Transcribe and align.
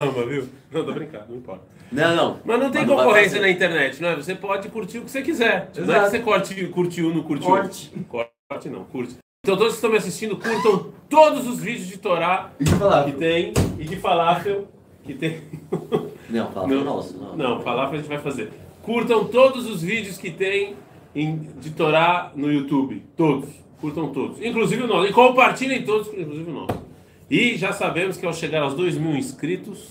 caramba, 0.00 0.26
viu? 0.26 0.48
Não, 0.70 0.84
tô 0.84 0.92
brincando, 0.92 1.24
não 1.28 1.36
importa. 1.38 1.62
Não, 1.90 2.14
não. 2.14 2.40
Mas 2.44 2.60
não 2.60 2.70
tem 2.70 2.82
Mas 2.82 2.90
não 2.90 2.96
concorrência 2.96 3.40
na 3.40 3.50
internet, 3.50 4.00
não 4.00 4.08
é? 4.10 4.16
Você 4.16 4.34
pode 4.34 4.68
curtir 4.68 4.98
o 4.98 5.02
que 5.02 5.10
você 5.10 5.22
quiser. 5.22 5.70
Não 5.74 5.82
é 5.82 5.86
que 5.86 5.90
Exato. 5.90 6.10
você 6.10 6.18
curte, 6.20 6.66
curtiu, 6.68 7.12
não 7.14 7.22
curtiu. 7.22 7.48
Corte. 7.48 7.92
Corte 8.08 8.68
não, 8.68 8.84
curte. 8.84 9.16
Então 9.44 9.56
todos 9.56 9.72
que 9.72 9.76
estão 9.78 9.90
me 9.90 9.96
assistindo, 9.96 10.36
curtam 10.36 10.92
todos 11.08 11.46
os 11.48 11.58
vídeos 11.60 11.88
de 11.88 11.98
Torá 11.98 12.52
E 12.60 12.64
de 12.64 12.74
falar. 12.76 13.04
que 13.06 13.12
tem 13.12 13.52
e 13.78 13.84
de 13.84 13.96
falafel 13.96 14.68
que 15.04 15.14
tem. 15.14 15.42
Não, 16.30 16.52
fala 16.52 16.66
Não. 16.66 16.76
pro 16.76 16.84
nosso. 16.84 17.16
Não. 17.16 17.34
Não, 17.36 17.62
falafel 17.62 17.94
a 17.94 17.96
gente 17.96 18.08
vai 18.08 18.18
fazer. 18.18 18.52
Curtam 18.82 19.24
todos 19.24 19.64
os 19.66 19.80
vídeos 19.80 20.18
que 20.18 20.30
tem 20.30 20.76
em- 21.14 21.48
de 21.58 21.70
Torá 21.70 22.30
no 22.36 22.52
YouTube. 22.52 23.02
Todos. 23.16 23.48
Curtam 23.80 24.12
todos. 24.12 24.38
Inclusive 24.42 24.82
o 24.82 24.86
nosso. 24.86 25.06
E 25.08 25.12
compartilhem 25.12 25.82
todos, 25.84 26.08
inclusive 26.08 26.50
o 26.50 26.52
nosso. 26.52 26.82
E 27.30 27.56
já 27.56 27.72
sabemos 27.72 28.16
que 28.16 28.24
ao 28.24 28.32
chegar 28.32 28.62
aos 28.62 28.74
2 28.74 28.96
mil 28.96 29.14
inscritos, 29.16 29.88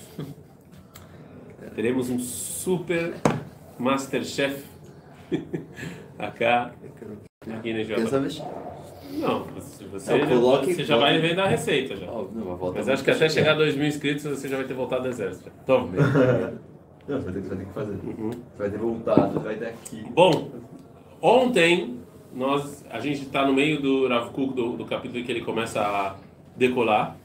teremos 1.75 2.09
um 2.09 2.19
super 2.19 3.13
Masterchef. 3.77 4.63
Acá. 6.17 6.71
Aqui 7.47 7.73
na 7.73 8.07
saber? 8.07 8.29
Não, 9.13 9.43
você, 9.45 9.85
você, 9.85 10.17
Não, 10.17 10.27
coloque- 10.27 10.73
você 10.73 10.83
já 10.83 10.97
vai 10.97 11.17
vendo 11.19 11.39
a 11.39 11.47
receita 11.47 11.95
já. 11.95 12.07
Não, 12.07 12.73
mas 12.75 12.89
acho 12.89 13.03
que 13.03 13.11
até 13.11 13.29
chegar 13.29 13.51
a 13.51 13.55
2 13.55 13.75
mil 13.75 13.87
inscritos 13.87 14.23
você 14.23 14.49
já 14.49 14.57
vai 14.57 14.65
ter 14.65 14.73
voltado 14.73 15.03
do 15.03 15.09
exército. 15.09 15.49
Toma. 15.65 15.89
Não, 17.07 17.21
você 17.21 17.31
vai 17.31 17.33
ter, 17.33 17.41
você 17.41 17.47
vai 17.49 17.57
ter 17.57 17.65
que 17.65 17.73
fazer. 17.73 17.93
Uhum. 18.03 18.31
Você 18.31 18.57
vai 18.57 18.69
ter 18.69 18.77
voltado, 18.77 19.33
você 19.33 19.39
vai 19.39 19.55
ter 19.55 19.67
aqui. 19.67 20.03
Bom, 20.09 20.51
ontem 21.21 21.99
nós, 22.33 22.83
a 22.89 22.99
gente 22.99 23.21
está 23.21 23.45
no 23.45 23.53
meio 23.53 23.81
do 23.81 24.09
Rav 24.09 24.31
Kuk, 24.31 24.53
do, 24.53 24.75
do 24.75 24.85
capítulo 24.85 25.19
em 25.19 25.23
que 25.23 25.31
ele 25.31 25.41
começa 25.41 25.79
a 25.79 26.15
decolar, 26.57 27.15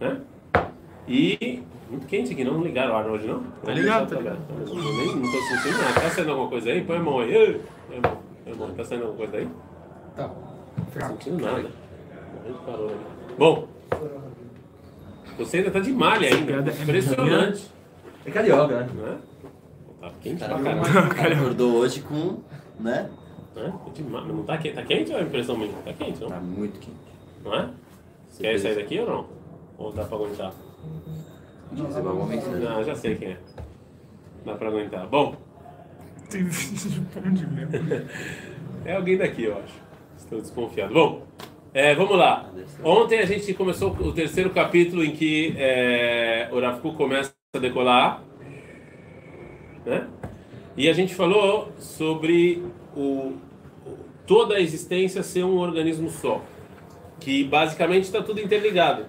né? 0.00 0.20
E 1.06 1.62
muito 1.90 2.06
quente 2.06 2.32
aqui, 2.32 2.44
não, 2.44 2.62
ligaram 2.62 2.92
o 2.92 2.96
ar 2.96 3.06
hoje 3.06 3.26
não? 3.26 3.42
Tá 3.64 3.72
ligado, 3.72 4.08
tá 4.14 4.20
nem 4.20 4.26
não 5.16 5.22
tô 5.22 5.38
sentindo 5.40 5.78
nada. 5.78 6.00
Tá 6.00 6.10
saindo 6.10 6.30
alguma 6.30 6.48
coisa 6.48 6.70
aí? 6.70 6.84
Põe 6.84 6.96
a 6.96 7.00
mão 7.00 7.18
aí. 7.20 7.34
Ei, 7.34 7.60
Põe 7.88 7.98
a 7.98 8.00
mão. 8.02 8.18
Põe 8.44 8.52
a 8.52 8.56
mão. 8.56 8.70
Tá 8.74 8.84
saindo 8.84 9.04
alguma 9.06 9.18
coisa 9.26 9.36
aí? 9.38 9.48
Tá. 10.14 10.28
Não 10.28 10.84
tô 10.84 10.90
Fraco. 10.92 11.12
sentindo 11.14 11.44
nada. 11.44 11.70
Bom, 13.38 13.68
você 15.38 15.58
ainda 15.58 15.70
tá 15.70 15.80
de 15.80 15.92
malha 15.92 16.28
ainda. 16.28 16.52
é 16.70 16.82
Impressionante. 16.82 17.70
É 18.26 18.30
carioca, 18.30 18.80
né? 18.80 18.88
Não 18.94 19.06
é? 19.06 19.16
Tá 20.00 20.12
quente 20.20 20.44
pra 20.44 20.58
caralho. 20.58 20.80
o 21.10 21.14
cara 21.14 21.34
acordou 21.36 21.76
hoje 21.76 22.00
com, 22.02 22.38
né? 22.80 23.08
Né? 23.56 23.72
Tá 23.84 23.90
de 23.92 24.02
ma- 24.02 24.20
Não 24.22 24.42
tá 24.44 24.58
quente, 24.58 24.74
tá 24.74 24.82
quente 24.82 25.12
ou 25.12 25.18
é 25.18 25.22
impressão 25.22 25.56
minha? 25.56 25.72
Tá 25.84 25.92
quente, 25.92 26.20
não? 26.20 26.28
Tá 26.28 26.40
muito 26.40 26.78
quente. 26.78 26.96
Não 27.44 27.54
é? 27.54 27.68
Você 28.28 28.42
Quer 28.42 28.58
sair 28.58 28.74
daqui 28.76 28.98
ou 29.00 29.06
não? 29.06 29.37
Ou 29.78 29.92
dá 29.92 30.04
pra 30.04 30.16
aguentar? 30.16 30.52
Diz 31.72 31.96
alguma 31.96 32.26
mensagem. 32.26 32.60
Não, 32.60 32.82
já 32.84 32.94
sei 32.94 33.14
quem 33.14 33.28
é. 33.28 33.38
Dá 34.44 34.54
pra 34.54 34.68
aguentar. 34.68 35.06
Bom, 35.06 35.36
Tem 36.30 36.44
vídeo 36.44 36.90
de 36.90 37.00
pão 37.00 37.32
de 37.32 37.46
mel. 37.46 37.68
é 38.84 38.96
alguém 38.96 39.16
daqui, 39.16 39.44
eu 39.44 39.56
acho. 39.58 39.74
Estou 40.16 40.40
desconfiado. 40.40 40.92
Bom, 40.92 41.22
é, 41.72 41.94
vamos 41.94 42.16
lá. 42.18 42.50
Ontem 42.82 43.18
a 43.20 43.24
gente 43.26 43.54
começou 43.54 43.92
o 43.92 44.12
terceiro 44.12 44.50
capítulo 44.50 45.04
em 45.04 45.12
que 45.12 45.54
é, 45.56 46.48
o 46.52 46.60
Rav 46.60 46.80
Kuk 46.80 46.96
começa 46.96 47.32
a 47.54 47.58
decolar. 47.58 48.22
Né? 49.86 50.06
E 50.76 50.88
a 50.88 50.92
gente 50.92 51.14
falou 51.14 51.70
sobre 51.78 52.62
o- 52.96 53.34
toda 54.26 54.56
a 54.56 54.60
existência 54.60 55.22
ser 55.22 55.44
um 55.44 55.56
organismo 55.58 56.10
só. 56.10 56.42
Que 57.20 57.44
basicamente 57.44 58.04
está 58.04 58.22
tudo 58.22 58.40
interligado. 58.40 59.06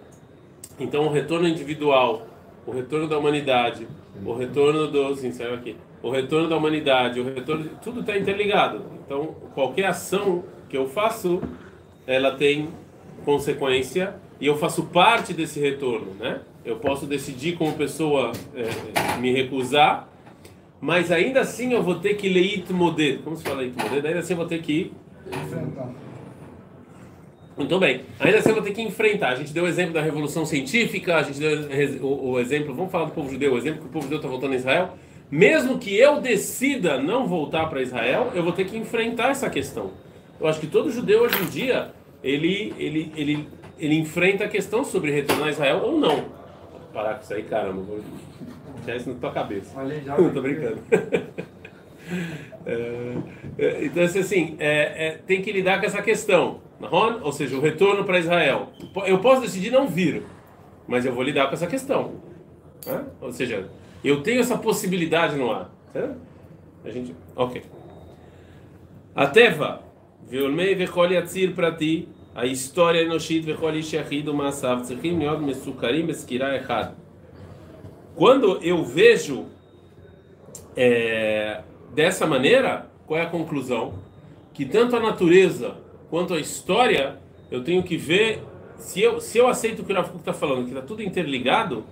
Então 0.80 1.06
o 1.06 1.10
retorno 1.10 1.48
individual, 1.48 2.28
o 2.66 2.72
retorno 2.72 3.08
da 3.08 3.18
humanidade, 3.18 3.88
o 4.26 4.34
retorno 4.34 4.88
do. 4.88 5.16
Sim, 5.16 5.32
saiu 5.32 5.54
aqui. 5.54 5.76
O 6.02 6.10
retorno 6.10 6.48
da 6.48 6.56
humanidade, 6.58 7.20
o 7.20 7.24
retorno. 7.24 7.70
Tudo 7.84 8.02
está 8.02 8.18
interligado. 8.18 8.84
Então 9.06 9.36
qualquer 9.54 9.86
ação 9.86 10.44
que 10.70 10.78
eu 10.78 10.88
faço, 10.88 11.42
ela 12.08 12.32
tem 12.32 12.70
consequência 13.26 14.16
e 14.40 14.48
eu 14.48 14.56
faço 14.56 14.84
parte 14.84 15.34
desse 15.34 15.60
retorno, 15.60 16.14
né? 16.20 16.42
Eu 16.64 16.78
posso 16.78 17.06
decidir 17.06 17.58
como 17.58 17.74
pessoa 17.74 18.32
é, 18.56 19.18
me 19.20 19.32
recusar, 19.32 20.08
mas 20.80 21.12
ainda 21.12 21.42
assim 21.42 21.74
eu 21.74 21.82
vou 21.82 21.96
ter 21.96 22.14
que 22.14 22.30
ler 22.30 22.60
itmoded. 22.60 23.20
Como 23.24 23.36
se 23.36 23.44
fala 23.44 23.64
itmoded? 23.64 24.06
Ainda 24.06 24.20
assim 24.20 24.34
eu 24.34 24.38
vou 24.38 24.46
ter 24.46 24.62
que 24.62 24.92
muito 27.60 27.78
bem. 27.78 28.02
Ainda 28.20 28.38
assim 28.40 28.50
eu 28.50 28.56
vou 28.56 28.64
ter 28.64 28.72
que 28.72 28.82
enfrentar. 28.82 29.30
A 29.30 29.36
gente 29.36 29.54
deu 29.54 29.66
o 29.66 29.68
exemplo 29.68 29.94
da 29.94 30.02
Revolução 30.02 30.46
Científica, 30.46 31.18
a 31.18 31.24
gente 31.24 31.40
deu 31.40 32.02
o, 32.02 32.32
o 32.32 32.40
exemplo, 32.40 32.74
vamos 32.74 32.92
falar 32.92 33.06
do 33.06 33.12
povo 33.12 33.30
judeu, 33.30 33.54
o 33.54 33.58
exemplo 33.58 33.82
que 33.82 33.88
o 33.88 33.90
povo 33.90 34.04
judeu 34.04 34.18
está 34.18 34.30
voltando 34.30 34.54
a 34.54 34.56
Israel. 34.56 34.94
Mesmo 35.30 35.78
que 35.78 35.96
eu 35.96 36.20
decida 36.20 36.98
não 36.98 37.28
voltar 37.28 37.68
para 37.68 37.82
Israel, 37.82 38.32
eu 38.34 38.42
vou 38.42 38.54
ter 38.54 38.66
que 38.66 38.78
enfrentar 38.78 39.30
essa 39.30 39.50
questão. 39.50 39.92
Eu 40.40 40.48
acho 40.48 40.60
que 40.60 40.68
todo 40.68 40.90
judeu 40.90 41.22
hoje 41.22 41.40
em 41.44 41.46
dia, 41.46 41.92
ele, 42.24 42.74
ele, 42.78 43.12
ele, 43.16 43.48
ele 43.78 43.96
enfrenta 43.96 44.46
a 44.46 44.48
questão 44.48 44.84
sobre 44.84 45.12
retornar 45.12 45.48
a 45.48 45.52
Israel 45.52 45.82
ou 45.84 46.00
não. 46.00 46.16
Vou 46.16 46.82
parar 46.94 47.16
com 47.16 47.24
isso 47.24 47.34
aí, 47.34 47.44
caramba. 47.44 47.82
Vou 47.82 48.00
deixar 48.84 48.96
isso 48.96 49.10
na 49.10 49.20
tua 49.20 49.32
cabeça. 49.32 49.84
Não, 49.84 50.30
tô 50.34 50.42
brincando. 50.42 50.80
É, 52.66 53.16
é, 53.58 53.86
então, 53.86 54.04
assim, 54.04 54.20
assim, 54.20 54.56
é, 54.60 55.08
é, 55.08 55.12
tem 55.26 55.42
que 55.42 55.52
lidar 55.52 55.80
com 55.80 55.86
essa 55.86 56.02
questão, 56.02 56.62
ou 57.22 57.32
seja, 57.32 57.56
o 57.56 57.62
retorno 57.62 58.04
para 58.04 58.20
Israel. 58.20 58.70
Eu 59.06 59.20
posso 59.20 59.42
decidir 59.42 59.72
não 59.72 59.88
vir, 59.88 60.24
mas 60.88 61.06
eu 61.06 61.14
vou 61.14 61.24
lidar 61.24 61.48
com 61.48 61.54
essa 61.54 61.68
questão. 61.68 62.14
Né? 62.86 63.06
Ou 63.22 63.32
seja, 63.32 63.70
eu 64.04 64.22
tenho 64.22 64.42
essa 64.42 64.58
possibilidade 64.58 65.36
no 65.36 65.52
ar. 65.52 65.70
Tá? 65.94 66.16
A 66.84 66.90
gente, 66.90 67.16
ok. 67.36 67.64
A 69.16 69.28
Teva, 69.28 69.82
Violmei 70.28 70.76
Vechol 70.76 71.12
Yatzir 71.12 71.54
para 71.54 71.72
ti, 71.72 72.08
a 72.34 72.46
história 72.46 73.02
Enoshit 73.02 73.42
Vechol 73.42 73.76
Ishachid 73.76 74.30
Umasav 74.30 74.84
Tzechim 74.84 75.18
Niod 75.18 75.44
Mesukarim 75.44 76.04
Meskirah 76.04 76.56
errado 76.56 76.96
Quando 78.16 78.64
eu 78.64 78.84
vejo 78.86 79.48
é, 80.76 81.62
dessa 81.94 82.26
maneira, 82.26 82.90
qual 83.06 83.20
é 83.20 83.24
a 83.24 83.30
conclusão? 83.30 83.94
Que 84.54 84.66
tanto 84.66 84.96
a 84.96 85.00
natureza 85.00 85.78
quanto 86.10 86.34
a 86.34 86.40
história, 86.40 87.20
eu 87.52 87.64
tenho 87.64 87.84
que 87.84 87.98
ver, 87.98 88.44
se 88.78 89.02
eu, 89.02 89.20
se 89.20 89.38
eu 89.38 89.48
aceito 89.48 89.82
o 89.82 89.86
que 89.86 89.92
o 89.92 89.96
Rav 89.96 90.16
está 90.16 90.34
falando, 90.34 90.64
que 90.64 90.70
está 90.70 90.82
tudo 90.82 91.04
interligado, 91.04 91.84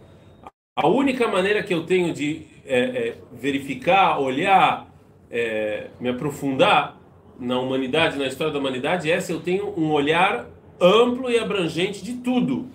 a 0.76 0.88
única 0.88 1.28
maneira 1.28 1.64
que 1.64 1.74
eu 1.74 1.86
tenho 1.86 2.14
de 2.14 2.46
é, 2.66 2.80
é, 2.80 3.18
verificar, 3.32 4.20
olhar, 4.20 4.88
é, 5.32 5.88
me 6.00 6.10
aprofundar 6.10 6.98
na 7.40 7.60
humanidade, 7.60 8.18
na 8.18 8.28
história 8.28 8.52
da 8.52 8.60
humanidade, 8.60 9.12
é 9.12 9.20
se 9.20 9.32
eu 9.32 9.40
tenho 9.40 9.74
um 9.78 9.92
olhar 9.92 10.48
amplo 10.80 11.30
e 11.30 11.40
abrangente 11.40 12.04
de 12.04 12.14
tudo. 12.14 12.68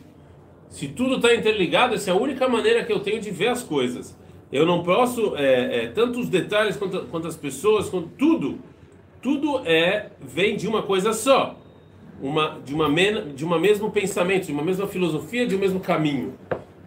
Se 0.69 0.89
tudo 0.89 1.17
está 1.17 1.35
interligado, 1.35 1.95
essa 1.95 2.11
é 2.11 2.13
a 2.13 2.17
única 2.17 2.49
maneira 2.49 2.85
que 2.85 2.93
eu 2.93 3.01
tenho 3.01 3.21
de 3.21 3.31
ver 3.31 3.49
as 3.49 3.63
coisas. 3.63 4.17
Eu 4.53 4.67
não 4.67 4.83
posso, 4.83 5.35
é, 5.37 5.85
é, 5.85 5.87
tanto 5.89 6.21
os 6.21 6.29
detalhes 6.29 6.77
quanto, 6.77 7.07
quanto 7.07 7.27
as 7.27 7.37
pessoas, 7.37 7.89
quanto 7.89 8.09
tudo, 8.19 8.59
tudo 9.23 9.63
é 9.65 10.11
vem 10.21 10.57
de 10.57 10.69
uma 10.69 10.83
coisa 10.83 11.15
só, 11.15 11.57
uma 12.21 12.61
de 12.63 12.75
uma 12.75 12.87
men, 12.89 13.33
de 13.35 13.45
uma 13.45 13.59
mesmo 13.59 13.91
pensamento, 13.91 14.47
de 14.47 14.53
uma 14.53 14.63
mesma 14.63 14.87
filosofia, 14.87 15.47
de 15.47 15.57
um 15.57 15.59
mesmo 15.59 15.81
caminho. 15.81 16.35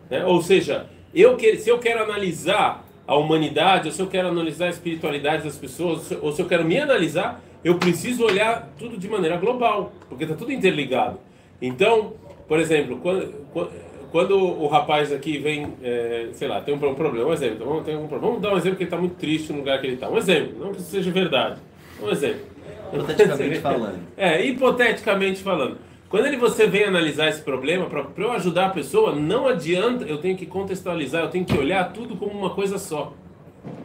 né? 0.09 0.23
Ou 0.25 0.43
seja, 0.43 0.87
eu 1.13 1.35
que, 1.37 1.57
se 1.57 1.69
eu 1.69 1.79
quero 1.79 2.03
analisar 2.03 2.85
a 3.07 3.15
humanidade, 3.15 3.87
ou 3.87 3.93
se 3.93 4.01
eu 4.01 4.07
quero 4.07 4.27
analisar 4.27 4.67
a 4.67 4.69
espiritualidade 4.69 5.43
das 5.43 5.57
pessoas, 5.57 6.11
ou 6.21 6.31
se 6.31 6.41
eu 6.41 6.47
quero 6.47 6.63
me 6.63 6.77
analisar, 6.77 7.41
eu 7.63 7.79
preciso 7.79 8.23
olhar 8.23 8.71
tudo 8.77 8.95
de 8.95 9.09
maneira 9.09 9.37
global, 9.37 9.91
porque 10.07 10.23
está 10.23 10.35
tudo 10.35 10.51
interligado. 10.51 11.19
Então, 11.59 12.13
por 12.47 12.59
exemplo, 12.59 12.97
quando, 12.97 13.33
quando, 13.51 13.71
quando 14.15 14.37
o 14.37 14.65
rapaz 14.67 15.11
aqui 15.11 15.39
vem, 15.39 15.73
é, 15.83 16.29
sei 16.31 16.47
lá, 16.47 16.61
tem 16.61 16.73
um 16.73 16.79
problema, 16.79 17.27
um 17.27 17.33
exemplo, 17.33 17.65
vamos, 17.65 17.83
tem 17.83 17.97
um 17.97 18.07
problema. 18.07 18.27
vamos 18.27 18.41
dar 18.41 18.53
um 18.53 18.57
exemplo 18.57 18.77
que 18.77 18.83
ele 18.83 18.87
está 18.87 18.97
muito 18.97 19.15
triste 19.15 19.51
no 19.51 19.59
lugar 19.59 19.81
que 19.81 19.87
ele 19.87 19.95
está. 19.95 20.07
Um 20.09 20.17
exemplo, 20.17 20.57
não 20.57 20.71
que 20.71 20.79
isso 20.79 20.89
seja 20.89 21.11
verdade. 21.11 21.59
Um 22.01 22.09
exemplo. 22.09 22.45
Hipoteticamente 22.93 23.59
falando. 23.59 23.99
É, 24.15 24.45
hipoteticamente 24.45 25.43
falando. 25.43 25.77
Quando 26.07 26.27
ele, 26.27 26.37
você 26.37 26.65
vem 26.65 26.85
analisar 26.85 27.27
esse 27.27 27.41
problema, 27.41 27.87
para 27.87 28.05
eu 28.17 28.31
ajudar 28.31 28.67
a 28.67 28.69
pessoa, 28.69 29.13
não 29.13 29.49
adianta, 29.49 30.05
eu 30.05 30.17
tenho 30.19 30.37
que 30.37 30.45
contextualizar, 30.45 31.23
eu 31.23 31.29
tenho 31.29 31.43
que 31.43 31.57
olhar 31.57 31.91
tudo 31.91 32.15
como 32.15 32.31
uma 32.31 32.51
coisa 32.51 32.77
só. 32.77 33.11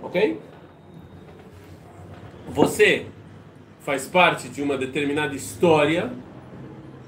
Ok? 0.00 0.38
Você 2.50 3.06
faz 3.80 4.06
parte 4.06 4.48
de 4.48 4.62
uma 4.62 4.78
determinada 4.78 5.34
história 5.34 6.08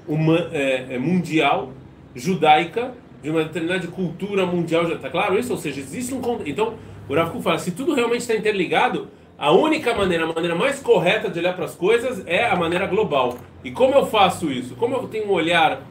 uma, 0.05 0.49
é, 0.51 0.87
é, 0.95 0.99
mundial, 0.99 1.71
judaica, 2.13 3.01
de 3.23 3.29
uma 3.29 3.43
determinada 3.45 3.87
cultura 3.87 4.45
mundial, 4.45 4.85
já 4.85 4.95
está 4.95 5.09
claro 5.09 5.39
isso? 5.39 5.53
Ou 5.53 5.57
seja, 5.57 5.79
existe 5.79 6.13
um. 6.13 6.21
Então, 6.45 6.75
o 7.07 7.15
Rav 7.15 7.41
fala: 7.41 7.57
se 7.57 7.71
tudo 7.71 7.95
realmente 7.95 8.21
está 8.21 8.35
interligado, 8.35 9.07
a 9.37 9.51
única 9.51 9.95
maneira, 9.95 10.25
a 10.25 10.27
maneira 10.27 10.55
mais 10.55 10.79
correta 10.81 11.29
de 11.29 11.39
olhar 11.39 11.55
para 11.55 11.65
as 11.65 11.73
coisas 11.73 12.21
é 12.27 12.45
a 12.45 12.55
maneira 12.55 12.85
global. 12.85 13.37
E 13.63 13.71
como 13.71 13.95
eu 13.95 14.05
faço 14.05 14.51
isso? 14.51 14.75
Como 14.75 14.93
eu 14.93 15.07
tenho 15.07 15.27
um 15.27 15.31
olhar 15.31 15.81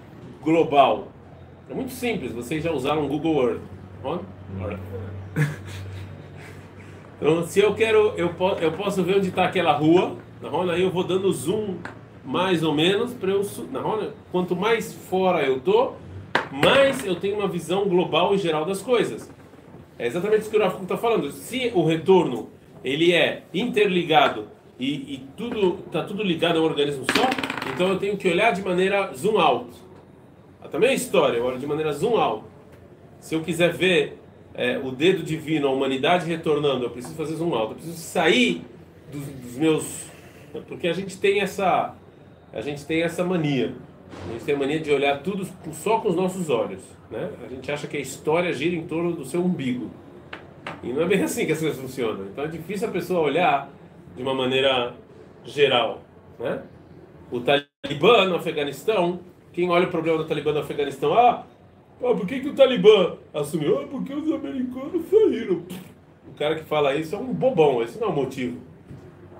global? 0.43 1.09
É 1.71 1.75
muito 1.75 1.93
simples, 1.93 2.33
vocês 2.33 2.63
já 2.63 2.71
usaram 2.71 3.05
o 3.05 3.09
Google 3.09 3.49
Earth. 3.49 3.61
Então, 7.23 7.47
se 7.47 7.61
eu 7.61 7.73
quero, 7.73 8.15
eu, 8.17 8.31
po 8.31 8.49
eu 8.61 8.73
posso 8.73 9.01
ver 9.05 9.19
onde 9.19 9.29
está 9.29 9.45
aquela 9.45 9.71
rua, 9.71 10.17
na 10.41 10.73
aí 10.73 10.83
eu 10.83 10.91
vou 10.91 11.05
dando 11.05 11.33
zoom 11.33 11.77
mais 12.25 12.65
ou 12.65 12.75
menos 12.75 13.15
para 13.15 13.31
eu 13.31 13.43
na 13.71 13.81
quanto 14.33 14.57
mais 14.57 14.93
fora 14.93 15.41
eu 15.45 15.61
tô, 15.61 15.93
mais 16.53 17.05
eu 17.07 17.17
tenho 17.17 17.39
uma 17.39 17.49
visão 17.49 17.89
global 17.89 18.35
e 18.35 18.39
geral 18.39 18.67
das 18.67 18.83
coisas. 18.83 19.33
É 19.99 20.07
exatamente 20.07 20.43
isso 20.43 20.51
que 20.51 20.57
o 20.57 20.61
Rafa 20.61 20.83
está 20.83 20.99
falando. 20.99 21.31
Se 21.33 21.73
o 21.75 21.85
retorno 21.87 22.51
ele 22.85 23.13
é 23.13 23.45
interligado 23.55 24.49
e, 24.79 25.15
e 25.15 25.27
tudo 25.35 25.79
está 25.87 26.05
tudo 26.05 26.23
ligado 26.23 26.59
a 26.59 26.61
um 26.61 26.65
organismo 26.65 27.07
só, 27.15 27.23
então 27.73 27.89
eu 27.89 27.99
tenho 27.99 28.19
que 28.19 28.29
olhar 28.29 28.53
de 28.53 28.61
maneira 28.61 29.13
zoom 29.15 29.39
out. 29.39 29.71
Ah, 30.63 30.69
Também 30.69 30.91
é 30.91 30.95
história, 30.95 31.39
eu 31.39 31.45
olho 31.45 31.59
de 31.59 31.67
maneira 31.67 31.91
zoom 31.93 32.19
out. 32.19 32.45
Se 33.19 33.35
eu 33.35 33.41
quiser 33.41 33.73
ver 33.73 34.21
é, 34.53 34.79
o 34.79 34.91
dedo 34.91 35.23
divino, 35.23 35.69
a 35.69 35.71
humanidade 35.71 36.27
retornando, 36.27 36.85
eu 36.85 36.91
preciso 36.91 37.15
fazer 37.15 37.37
zoom 37.37 37.55
out. 37.55 37.71
Eu 37.71 37.77
preciso 37.77 37.97
sair 37.97 38.63
dos, 39.11 39.25
dos 39.25 39.57
meus, 39.57 40.05
porque 40.69 40.89
a 40.89 40.93
gente 40.93 41.17
tem 41.17 41.41
essa, 41.41 41.95
a 42.53 42.61
gente 42.61 42.85
tem 42.85 43.03
essa 43.03 43.25
mania. 43.25 43.75
A 44.29 44.33
gente 44.33 44.45
tem 44.45 44.55
a 44.55 44.59
mania 44.59 44.81
de 44.81 44.91
olhar 44.91 45.23
tudo 45.23 45.47
só 45.73 45.99
com 45.99 46.09
os 46.09 46.17
nossos 46.17 46.49
olhos, 46.49 46.83
né? 47.11 47.31
A 47.45 47.49
gente 47.49 47.71
acha 47.71 47.87
que 47.87 47.97
a 47.97 48.01
história 48.01 48.53
gira 48.53 48.77
em 48.77 48.87
torno 48.87 49.13
do 49.13 49.25
seu 49.25 49.45
umbigo. 49.45 49.91
E 50.83 50.93
não 50.93 51.03
é 51.03 51.07
bem 51.07 51.23
assim 51.23 51.47
que 51.47 51.53
as 51.53 51.61
coisas 51.61 51.79
funcionam. 51.79 52.27
Então 52.27 52.45
é 52.45 52.49
difícil 52.49 52.89
a 52.89 52.91
pessoa 52.91 53.21
olhar 53.21 53.71
de 54.17 54.23
uma 54.23 54.35
maneira 54.35 54.95
geral, 55.45 56.03
né? 56.39 56.63
O 57.31 57.41
Talibã 57.41 58.27
no 58.27 58.37
Afeganistão, 58.37 59.21
quem 59.53 59.71
olha 59.71 59.87
o 59.87 59.91
problema 59.91 60.19
do 60.19 60.25
Talibã 60.25 60.53
no 60.53 60.61
Afeganistão, 60.61 61.15
ah, 61.15 61.47
ah 62.01 62.15
por 62.15 62.27
que, 62.27 62.41
que 62.41 62.49
o 62.49 62.55
Talibã 62.55 63.17
assumiu? 63.33 63.81
Ah, 63.81 63.87
porque 63.91 64.13
os 64.13 64.31
americanos 64.31 65.07
saíram. 65.09 65.63
O 66.29 66.35
cara 66.39 66.55
que 66.55 66.65
fala 66.65 66.95
isso 66.95 67.15
é 67.15 67.19
um 67.19 67.33
bobão, 67.33 67.83
esse 67.83 67.99
não 67.99 68.09
é 68.09 68.11
o 68.11 68.15
motivo. 68.15 68.59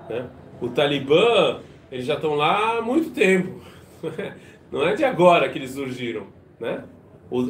Né? 0.09 0.27
O 0.61 0.69
Talibã, 0.69 1.59
eles 1.91 2.05
já 2.05 2.15
estão 2.15 2.35
lá 2.35 2.77
há 2.77 2.81
muito 2.81 3.11
tempo. 3.11 3.61
Não 4.73 4.87
é 4.87 4.95
de 4.95 5.05
agora 5.05 5.47
que 5.49 5.59
eles 5.59 5.69
surgiram. 5.69 6.23
Né? 6.59 6.83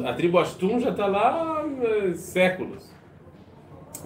A 0.04 0.12
tribo 0.12 0.38
Ashtun 0.38 0.78
já 0.78 0.90
está 0.90 1.06
lá 1.06 1.62
há 1.62 1.84
eh, 1.86 2.14
séculos. 2.14 2.92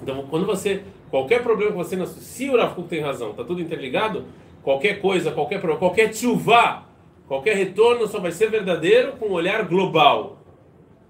Então, 0.00 0.24
quando 0.30 0.46
você. 0.46 0.84
Qualquer 1.10 1.42
problema 1.42 1.72
que 1.72 1.76
você. 1.78 1.96
não- 1.96 2.06
Se 2.06 2.48
o 2.48 2.56
Rav 2.56 2.80
tem 2.88 3.00
razão, 3.00 3.30
está 3.32 3.42
tudo 3.42 3.60
interligado, 3.60 4.24
qualquer 4.62 5.00
coisa, 5.00 5.32
qualquer 5.32 5.58
problema, 5.58 5.80
qualquer 5.80 6.14
chuva, 6.14 6.84
qualquer 7.26 7.56
retorno 7.56 8.06
só 8.06 8.20
vai 8.20 8.30
ser 8.30 8.50
verdadeiro 8.50 9.16
com 9.16 9.26
um 9.26 9.32
olhar 9.32 9.64
global, 9.66 10.38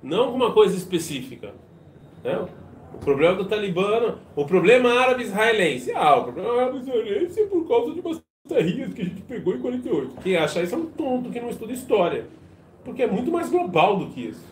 não 0.03 0.31
com 0.31 0.37
uma 0.37 0.53
coisa 0.53 0.75
específica. 0.75 1.53
né? 2.25 2.49
O 2.95 2.99
problema 2.99 3.35
do 3.37 3.45
Talibã, 3.45 4.17
o 4.35 4.47
problema 4.47 4.99
árabe-israelense. 4.99 5.93
Ah, 5.95 6.17
o 6.17 6.25
problema 6.25 6.63
árabe-israelense 6.63 7.43
é 7.43 7.47
por 7.47 7.69
causa 7.69 7.93
de 7.93 8.01
umas 8.01 8.23
terrinhas 8.49 8.93
que 8.93 9.03
a 9.03 9.05
gente 9.05 9.21
pegou 9.23 9.55
em 9.55 9.61
48. 9.61 10.17
Quem 10.23 10.37
acha 10.37 10.63
isso 10.63 10.75
é 10.75 10.79
um 10.79 10.87
tonto 10.87 11.31
que 11.31 11.41
não 11.41 11.51
estuda 11.51 11.73
história. 11.73 12.27
Porque 12.85 13.03
é 13.03 13.07
muito 13.07 13.31
mais 13.31 13.51
global 13.51 13.97
do 13.99 14.07
que 14.07 14.29
isso. 14.29 14.45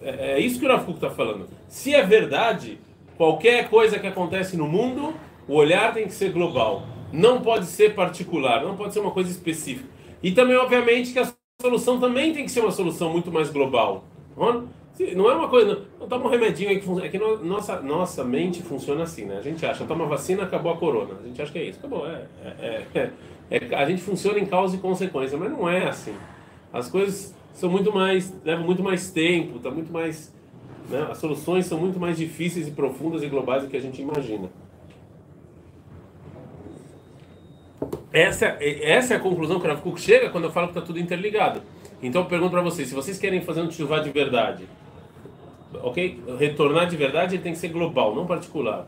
É, 0.00 0.32
é 0.32 0.38
isso 0.40 0.58
que 0.58 0.66
o 0.66 0.78
Kuk 0.80 0.92
está 0.92 1.10
falando. 1.10 1.48
Se 1.68 1.94
é 1.94 2.02
verdade, 2.02 2.78
qualquer 3.16 3.68
coisa 3.68 3.98
que 3.98 4.06
acontece 4.06 4.56
no 4.56 4.66
mundo, 4.66 5.12
o 5.46 5.54
olhar 5.54 5.92
tem 5.92 6.06
que 6.06 6.12
ser 6.14 6.32
global. 6.32 6.82
Não 7.12 7.40
pode 7.40 7.66
ser 7.66 7.94
particular, 7.94 8.62
não 8.64 8.76
pode 8.76 8.94
ser 8.94 9.00
uma 9.00 9.10
coisa 9.10 9.30
específica. 9.30 9.88
E 10.22 10.32
também, 10.32 10.56
obviamente, 10.56 11.12
que 11.12 11.18
a 11.18 11.30
solução 11.60 11.98
também 11.98 12.32
tem 12.32 12.44
que 12.44 12.50
ser 12.50 12.60
uma 12.60 12.70
solução 12.70 13.10
muito 13.10 13.30
mais 13.32 13.50
global. 13.50 14.04
Não 14.36 14.46
Se- 14.46 14.79
não 15.14 15.30
é 15.30 15.34
uma 15.34 15.48
coisa. 15.48 15.82
Não 15.98 16.06
toma 16.08 16.26
um 16.26 16.28
remedinho 16.28 16.70
aí 16.70 16.78
que 16.78 16.84
funciona. 16.84 17.06
É 17.06 17.10
que 17.10 17.18
no- 17.18 17.42
nossa, 17.44 17.80
nossa 17.80 18.24
mente 18.24 18.62
funciona 18.62 19.02
assim, 19.04 19.24
né? 19.24 19.38
A 19.38 19.42
gente 19.42 19.64
acha, 19.64 19.84
toma 19.84 20.06
vacina, 20.06 20.42
acabou 20.44 20.72
a 20.72 20.76
corona. 20.76 21.14
A 21.22 21.26
gente 21.26 21.40
acha 21.40 21.50
que 21.52 21.58
é 21.58 21.64
isso. 21.64 21.78
Acabou. 21.78 22.06
É, 22.06 22.22
é, 22.44 22.84
é- 22.94 23.10
é- 23.50 23.74
a 23.74 23.84
gente 23.86 24.02
funciona 24.02 24.38
em 24.38 24.46
causa 24.46 24.76
e 24.76 24.78
consequência, 24.78 25.36
mas 25.38 25.50
não 25.50 25.68
é 25.68 25.88
assim. 25.88 26.14
As 26.72 26.88
coisas 26.88 27.34
são 27.52 27.68
muito 27.70 27.92
mais. 27.92 28.32
levam 28.44 28.64
muito 28.64 28.82
mais 28.82 29.10
tempo, 29.10 29.58
tá 29.58 29.70
muito 29.70 29.92
mais. 29.92 30.32
né? 30.88 31.06
As 31.10 31.18
soluções 31.18 31.66
são 31.66 31.78
muito 31.78 31.98
mais 32.00 32.16
difíceis 32.16 32.66
e 32.68 32.70
profundas 32.72 33.22
e 33.22 33.26
globais 33.28 33.62
do 33.62 33.68
que 33.68 33.76
a 33.76 33.80
gente 33.80 34.02
imagina. 34.02 34.50
Essa, 38.12 38.46
é- 38.60 38.90
essa 38.92 39.14
é 39.14 39.16
a 39.16 39.20
conclusão 39.20 39.60
que 39.60 39.66
o 39.66 39.70
Rav 39.70 39.82
chega 39.96 40.30
quando 40.30 40.44
eu 40.44 40.50
falo 40.50 40.66
que 40.68 40.72
está 40.72 40.84
tudo 40.84 40.98
interligado. 40.98 41.62
Então 42.02 42.22
eu 42.22 42.26
pergunto 42.28 42.50
para 42.50 42.62
vocês, 42.62 42.88
se 42.88 42.94
vocês 42.94 43.18
querem 43.18 43.40
fazer 43.40 43.60
um 43.60 43.68
tchuvá 43.68 44.00
de 44.00 44.10
verdade, 44.10 44.64
ok? 45.82 46.22
Retornar 46.38 46.86
de 46.88 46.96
verdade 46.96 47.36
ele 47.36 47.42
tem 47.42 47.52
que 47.52 47.58
ser 47.58 47.68
global, 47.68 48.14
não 48.14 48.26
particular. 48.26 48.86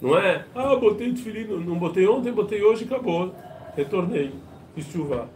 Não 0.00 0.18
é, 0.18 0.44
ah, 0.54 0.74
botei 0.76 1.12
tefilim, 1.12 1.44
não- 1.46 1.60
não 1.60 1.78
botei 1.78 2.06
ontem, 2.08 2.32
botei 2.32 2.62
hoje, 2.62 2.84
acabou. 2.84 3.34
Retornei, 3.76 4.32
fiz 4.74 4.86
chuva. 4.86 5.28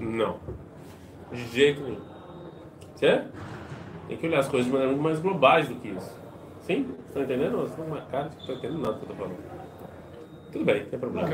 Não. 0.00 0.36
De 1.32 1.44
jeito 1.48 1.82
nenhum. 1.82 2.00
Certo? 2.94 3.30
Tem 4.08 4.16
que 4.16 4.26
olhar 4.26 4.40
as 4.40 4.48
coisas 4.48 4.66
de 4.66 4.72
maneira 4.72 4.92
muito 4.92 5.04
mais 5.04 5.18
globais 5.20 5.68
do 5.68 5.74
que 5.76 5.88
isso. 5.88 6.16
Sim? 6.62 6.86
Estão 7.06 7.22
entendendo? 7.22 7.56
Vocês 7.58 7.70
estão 7.70 7.84
com 7.84 7.90
uma 7.92 8.00
cara 8.02 8.28
de 8.28 8.36
que 8.36 8.36
não 8.36 8.54
estão 8.54 8.56
entendendo 8.56 8.82
nada 8.82 8.92
do 8.94 9.00
que 9.00 9.06
eu 9.06 9.12
estou 9.12 9.26
falando. 9.26 9.56
Tudo 10.52 10.64
bem, 10.64 10.82
não 10.82 10.88
tem 10.88 10.98
problema. 10.98 11.28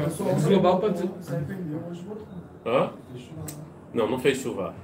Global 0.49 0.81
pode. 0.81 1.11
Hã? 2.67 2.91
Não, 3.95 4.11
não 4.11 4.19
fez 4.19 4.39
chuva. 4.39 4.75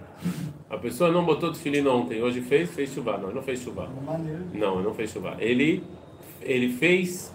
A 0.70 0.76
pessoa 0.76 1.10
não 1.10 1.24
botou 1.24 1.50
tefilim 1.50 1.86
ontem, 1.86 2.22
hoje 2.22 2.42
fez, 2.42 2.70
fez 2.70 2.92
chuva. 2.92 3.16
Não, 3.16 3.28
ele 3.28 3.36
não 3.36 3.42
fez 3.42 3.62
chuva. 3.62 3.86
De. 3.86 4.58
Não, 4.58 4.74
ele 4.74 4.82
não 4.84 4.94
fez 4.94 5.10
chuva. 5.10 5.36
Ele, 5.38 5.82
ele 6.42 6.68
fez 6.74 7.34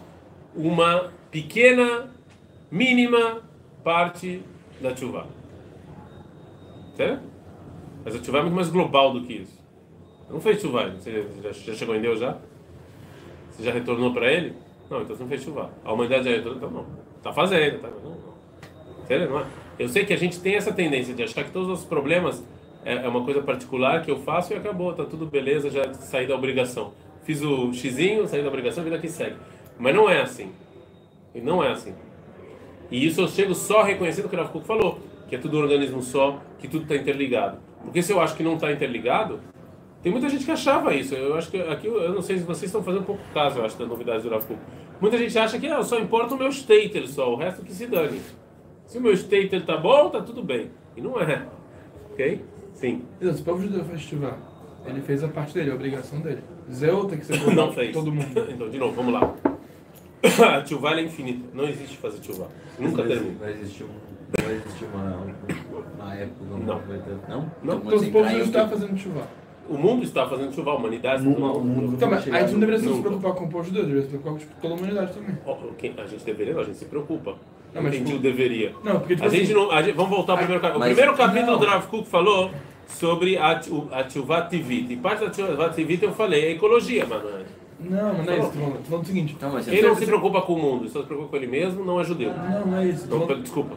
uma 0.56 1.12
pequena, 1.32 2.12
mínima 2.70 3.42
parte 3.84 4.42
da 4.80 4.96
chuva. 4.96 5.28
Certo? 6.96 7.24
Mas 8.06 8.16
a 8.16 8.24
chuva 8.24 8.38
é 8.38 8.42
muito 8.44 8.56
mais 8.56 8.70
global 8.70 9.14
do 9.14 9.22
que 9.22 9.34
isso. 9.34 9.60
Não 10.30 10.40
fez 10.40 10.62
chuva. 10.62 10.92
Você 10.92 11.26
já, 11.42 11.52
já 11.52 11.74
chegou 11.74 11.96
em 11.96 12.02
Deus 12.02 12.20
já? 12.20 12.38
Você 13.50 13.64
já 13.64 13.72
retornou 13.72 14.14
para 14.14 14.32
ele? 14.32 14.54
Não, 14.92 15.02
então 15.02 15.16
você 15.16 15.24
não 15.24 15.30
fez 15.30 15.42
chuva. 15.42 15.72
A 15.84 15.92
humanidade 15.92 16.26
já 16.26 16.32
retornou? 16.32 16.58
Então 16.58 16.70
não. 16.70 16.86
Tá 17.24 17.34
fazendo, 17.34 17.80
tá? 17.82 17.90
Não, 17.90 18.12
não. 18.12 18.34
Sério, 19.08 19.30
não 19.30 19.40
é? 19.40 19.46
Eu 19.80 19.90
sei 19.90 20.06
que 20.06 20.14
a 20.14 20.18
gente 20.18 20.40
tem 20.40 20.56
essa 20.56 20.72
tendência 20.72 21.16
de 21.16 21.24
achar 21.24 21.44
que 21.44 21.52
todos 21.52 21.80
os 21.80 21.84
problemas 21.84 22.44
é, 22.86 23.06
é 23.06 23.08
uma 23.08 23.24
coisa 23.24 23.42
particular 23.42 24.02
que 24.04 24.12
eu 24.12 24.18
faço 24.20 24.54
e 24.54 24.56
acabou, 24.56 24.94
tá 24.94 25.06
tudo 25.06 25.26
beleza, 25.26 25.70
já 25.70 25.94
saí 25.94 26.28
da 26.28 26.36
obrigação. 26.36 26.94
Fiz 27.24 27.42
o 27.42 27.72
xizinho, 27.74 28.28
saí 28.28 28.42
da 28.42 28.50
obrigação, 28.50 28.84
vida 28.84 28.98
que 29.00 29.10
segue. 29.10 29.38
Mas 29.80 29.96
não 29.96 30.10
é 30.10 30.22
assim. 30.22 30.52
E 31.34 31.42
não 31.42 31.64
é 31.64 31.72
assim. 31.72 31.94
E 32.92 33.06
isso 33.06 33.22
eu 33.22 33.28
chego 33.28 33.56
só 33.56 33.82
reconhecendo 33.82 34.26
o 34.26 34.30
que 34.30 34.36
o 34.36 34.50
Kuk 34.50 34.68
falou, 34.68 35.00
que 35.28 35.36
é 35.36 35.40
tudo 35.40 35.58
um 35.58 35.62
organismo 35.62 36.02
só, 36.02 36.40
que 36.60 36.68
tudo 36.68 36.84
está 36.84 36.96
interligado. 36.96 37.58
Porque 37.84 38.02
se 38.02 38.12
eu 38.12 38.22
acho 38.22 38.36
que 38.36 38.44
não 38.44 38.56
está 38.56 38.72
interligado, 38.72 39.40
tem 40.02 40.12
muita 40.12 40.30
gente 40.30 40.46
que 40.46 40.52
achava 40.52 40.94
isso. 40.94 41.16
Eu 41.16 41.36
acho 41.36 41.50
que 41.50 41.60
aqui, 41.62 41.88
eu 41.88 42.14
não 42.14 42.22
sei 42.22 42.38
se 42.38 42.44
vocês 42.44 42.64
estão 42.64 42.84
fazendo 42.84 43.06
pouco 43.06 43.22
caso, 43.34 43.60
eu 43.60 43.66
acho, 43.66 43.78
das 43.78 43.88
novidades 43.88 44.24
do 44.24 44.30
Kuk. 44.30 44.60
Muita 45.00 45.18
gente 45.18 45.38
acha 45.40 45.58
que 45.58 45.68
ah, 45.68 45.82
só 45.82 45.98
importa 46.00 46.36
o 46.36 46.38
meu 46.38 46.50
stater 46.50 47.08
só, 47.08 47.34
o 47.34 47.36
resto 47.36 47.64
que 47.64 47.74
se 47.74 47.88
dane. 47.88 48.22
Se 48.86 48.98
o 48.98 49.02
meu 49.02 49.14
stater 49.14 49.66
tá 49.66 49.78
bom, 49.78 50.10
tá 50.10 50.22
tudo 50.22 50.44
bem. 50.44 50.72
E 50.96 51.02
não 51.02 51.20
é. 51.20 51.48
Ok? 52.12 52.42
Sim. 52.74 53.02
Deus, 53.20 53.40
o 53.40 53.44
povo 53.44 53.62
judeu 53.62 53.84
fez 53.86 54.02
chuva. 54.02 54.38
Ele 54.86 55.02
fez 55.02 55.24
a 55.24 55.28
parte 55.30 55.54
dele, 55.54 55.72
a 55.72 55.76
obrigação 55.76 56.20
dele. 56.20 56.42
Zeu 56.72 57.06
tem 57.06 57.18
que 57.20 57.26
ser 57.26 57.40
Não 57.56 57.72
fez. 57.72 57.94
todo 57.94 58.12
mundo. 58.12 58.28
Então, 58.50 58.70
de 58.70 58.78
novo, 58.78 58.94
vamos 58.96 59.14
lá. 59.14 59.34
A 60.58 60.66
chuva 60.66 60.92
é 61.00 61.04
infinita. 61.04 61.46
Não 61.54 61.66
existe 61.66 61.98
fazer 61.98 62.22
chuva. 62.24 62.48
Nunca 62.80 63.04
termina. 63.04 63.36
vai 63.40 63.52
existir 63.54 63.84
um. 63.84 63.90
Vai 64.44 64.56
existir 64.56 64.86
uma, 64.86 65.28
uma 66.00 66.16
época 66.16 66.46
Não. 66.66 66.80
vai 66.80 66.98
ter. 67.00 67.16
Não? 67.30 67.52
Não. 67.64 67.76
Então, 67.76 67.80
Todos 67.82 67.94
assim, 68.02 68.06
os 68.08 68.12
povos 68.14 68.32
fico- 68.32 68.70
fazendo 68.70 68.98
chuva. 68.98 69.28
O 69.70 69.78
mundo 69.78 70.04
está 70.04 70.28
fazendo 70.28 70.54
chuva, 70.54 70.72
a 70.72 70.76
humanidade 70.76 71.24
Numa- 71.24 71.40
não- 71.40 71.58
o 71.58 71.64
mundo- 71.64 71.94
Então, 71.96 72.10
mas 72.10 72.28
a 72.28 72.40
gente 72.42 72.52
não 72.54 72.60
deveria 72.60 72.80
se 72.80 73.02
preocupar 73.02 73.34
com 73.34 73.46
o 73.46 73.50
povo 73.50 73.64
judeu, 73.64 73.84
deveria 73.84 74.02
se 74.04 74.08
preocupar 74.10 74.34
com 74.34 74.62
toda 74.62 74.74
a 74.74 74.78
humanidade 74.78 75.14
também. 75.14 75.38
A 75.98 76.08
gente 76.08 76.26
deveria, 76.26 76.54
não, 76.54 76.62
a 76.62 76.66
gente 76.66 76.78
se 76.78 76.86
preocupa. 76.86 77.36
Não, 77.74 77.82
Não 77.82 77.84
mas, 77.90 77.94
entendi 77.96 78.12
tipo, 78.14 78.20
o 78.20 78.22
deveria. 78.22 78.74
Não, 78.84 79.00
porque 79.00 79.16
tipo 79.16 79.28
A 79.28 79.32
gente 79.32 79.44
assim, 79.44 79.54
não, 79.54 79.72
a 79.72 79.82
gente- 79.82 79.96
vamos 79.96 80.12
voltar 80.12 80.34
ao 80.34 80.38
primeiro 80.38 80.62
capítulo. 80.62 80.84
O 80.84 80.88
primeiro 80.88 81.14
capítulo 81.16 81.58
do 81.58 81.66
Rav 81.66 81.88
Kuk 81.88 82.08
falou 82.08 82.52
sobre 82.88 83.38
a, 83.38 83.60
a 83.92 84.04
Tchuvat 84.04 84.50
Tivit. 84.50 84.94
E 84.94 84.98
parte 84.98 85.22
da 85.26 85.30
Tchuvat 85.32 85.74
Tivit 85.76 86.04
eu 86.04 86.12
falei, 86.14 86.46
é 86.46 86.52
ecologia, 86.52 87.06
mano. 87.06 87.24
Não, 87.80 88.14
mas 88.14 88.26
não 88.26 88.34
é 88.34 88.40
isso, 88.40 88.52
tô 88.52 88.60
falando. 88.90 89.02
O 89.02 89.06
seguinte. 89.06 89.34
Então, 89.36 89.52
mas 89.52 89.66
Quem 89.66 89.82
não 89.82 89.96
se 89.96 90.06
preocupa 90.06 90.42
com 90.42 90.54
o 90.54 90.60
mundo, 90.60 90.88
só 90.88 91.02
se 91.02 91.06
preocupa 91.08 91.32
com 91.32 91.36
ele 91.36 91.48
mesmo, 91.48 91.84
não 91.84 92.00
é 92.00 92.04
judeu. 92.04 92.32
Não, 92.34 92.68
não 92.68 92.78
é 92.78 92.86
isso. 92.86 93.08
Não, 93.10 93.22
falando... 93.28 93.42
desculpa. 93.42 93.76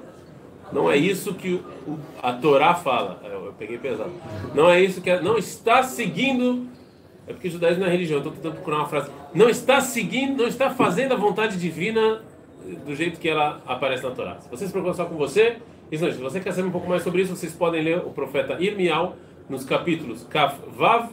Não 0.72 0.90
é 0.90 0.96
isso 0.96 1.32
que 1.34 1.54
o- 1.54 1.90
o- 1.92 1.98
a 2.22 2.32
Torá 2.32 2.74
fala. 2.74 3.20
É, 3.24 3.28
Eu, 3.28 3.46
eu 3.46 3.52
peguei 3.58 3.78
pesado. 3.78 4.10
Não 4.54 4.70
é 4.70 4.80
isso 4.80 5.00
que 5.00 5.08
é, 5.10 5.20
não 5.20 5.38
está 5.38 5.82
seguindo. 5.82 6.66
É 7.26 7.32
porque 7.32 7.48
judaísmo 7.50 7.80
não 7.80 7.88
é 7.88 7.90
religião. 7.90 8.18
Estou 8.18 8.32
tentando 8.32 8.54
procurar 8.54 8.78
uma 8.78 8.86
frase. 8.88 9.10
Não 9.34 9.48
está 9.48 9.80
seguindo, 9.80 10.38
não 10.42 10.46
está 10.48 10.70
fazendo 10.70 11.12
a 11.12 11.16
vontade 11.16 11.56
divina 11.56 12.20
do 12.84 12.94
jeito 12.94 13.18
que 13.20 13.28
ela 13.28 13.60
aparece 13.66 14.02
na 14.02 14.10
Torá. 14.10 14.38
Se 14.40 14.50
você 14.50 14.66
se 14.66 14.72
preocupa 14.72 14.94
só 14.94 15.04
com 15.04 15.16
você, 15.16 15.58
isso. 15.90 16.10
Se 16.12 16.18
você 16.18 16.40
quer 16.40 16.52
saber 16.52 16.68
um 16.68 16.72
pouco 16.72 16.88
mais 16.88 17.02
sobre 17.02 17.22
isso, 17.22 17.34
vocês 17.34 17.54
podem 17.54 17.82
ler 17.82 17.98
o 17.98 18.10
profeta 18.10 18.60
Irmial 18.60 19.16
nos 19.48 19.64
capítulos 19.64 20.24
Kaf 20.24 20.60
Vav 20.76 21.10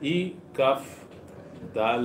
e 0.00 0.36
Kaf 0.52 1.04
Dá 1.72 1.98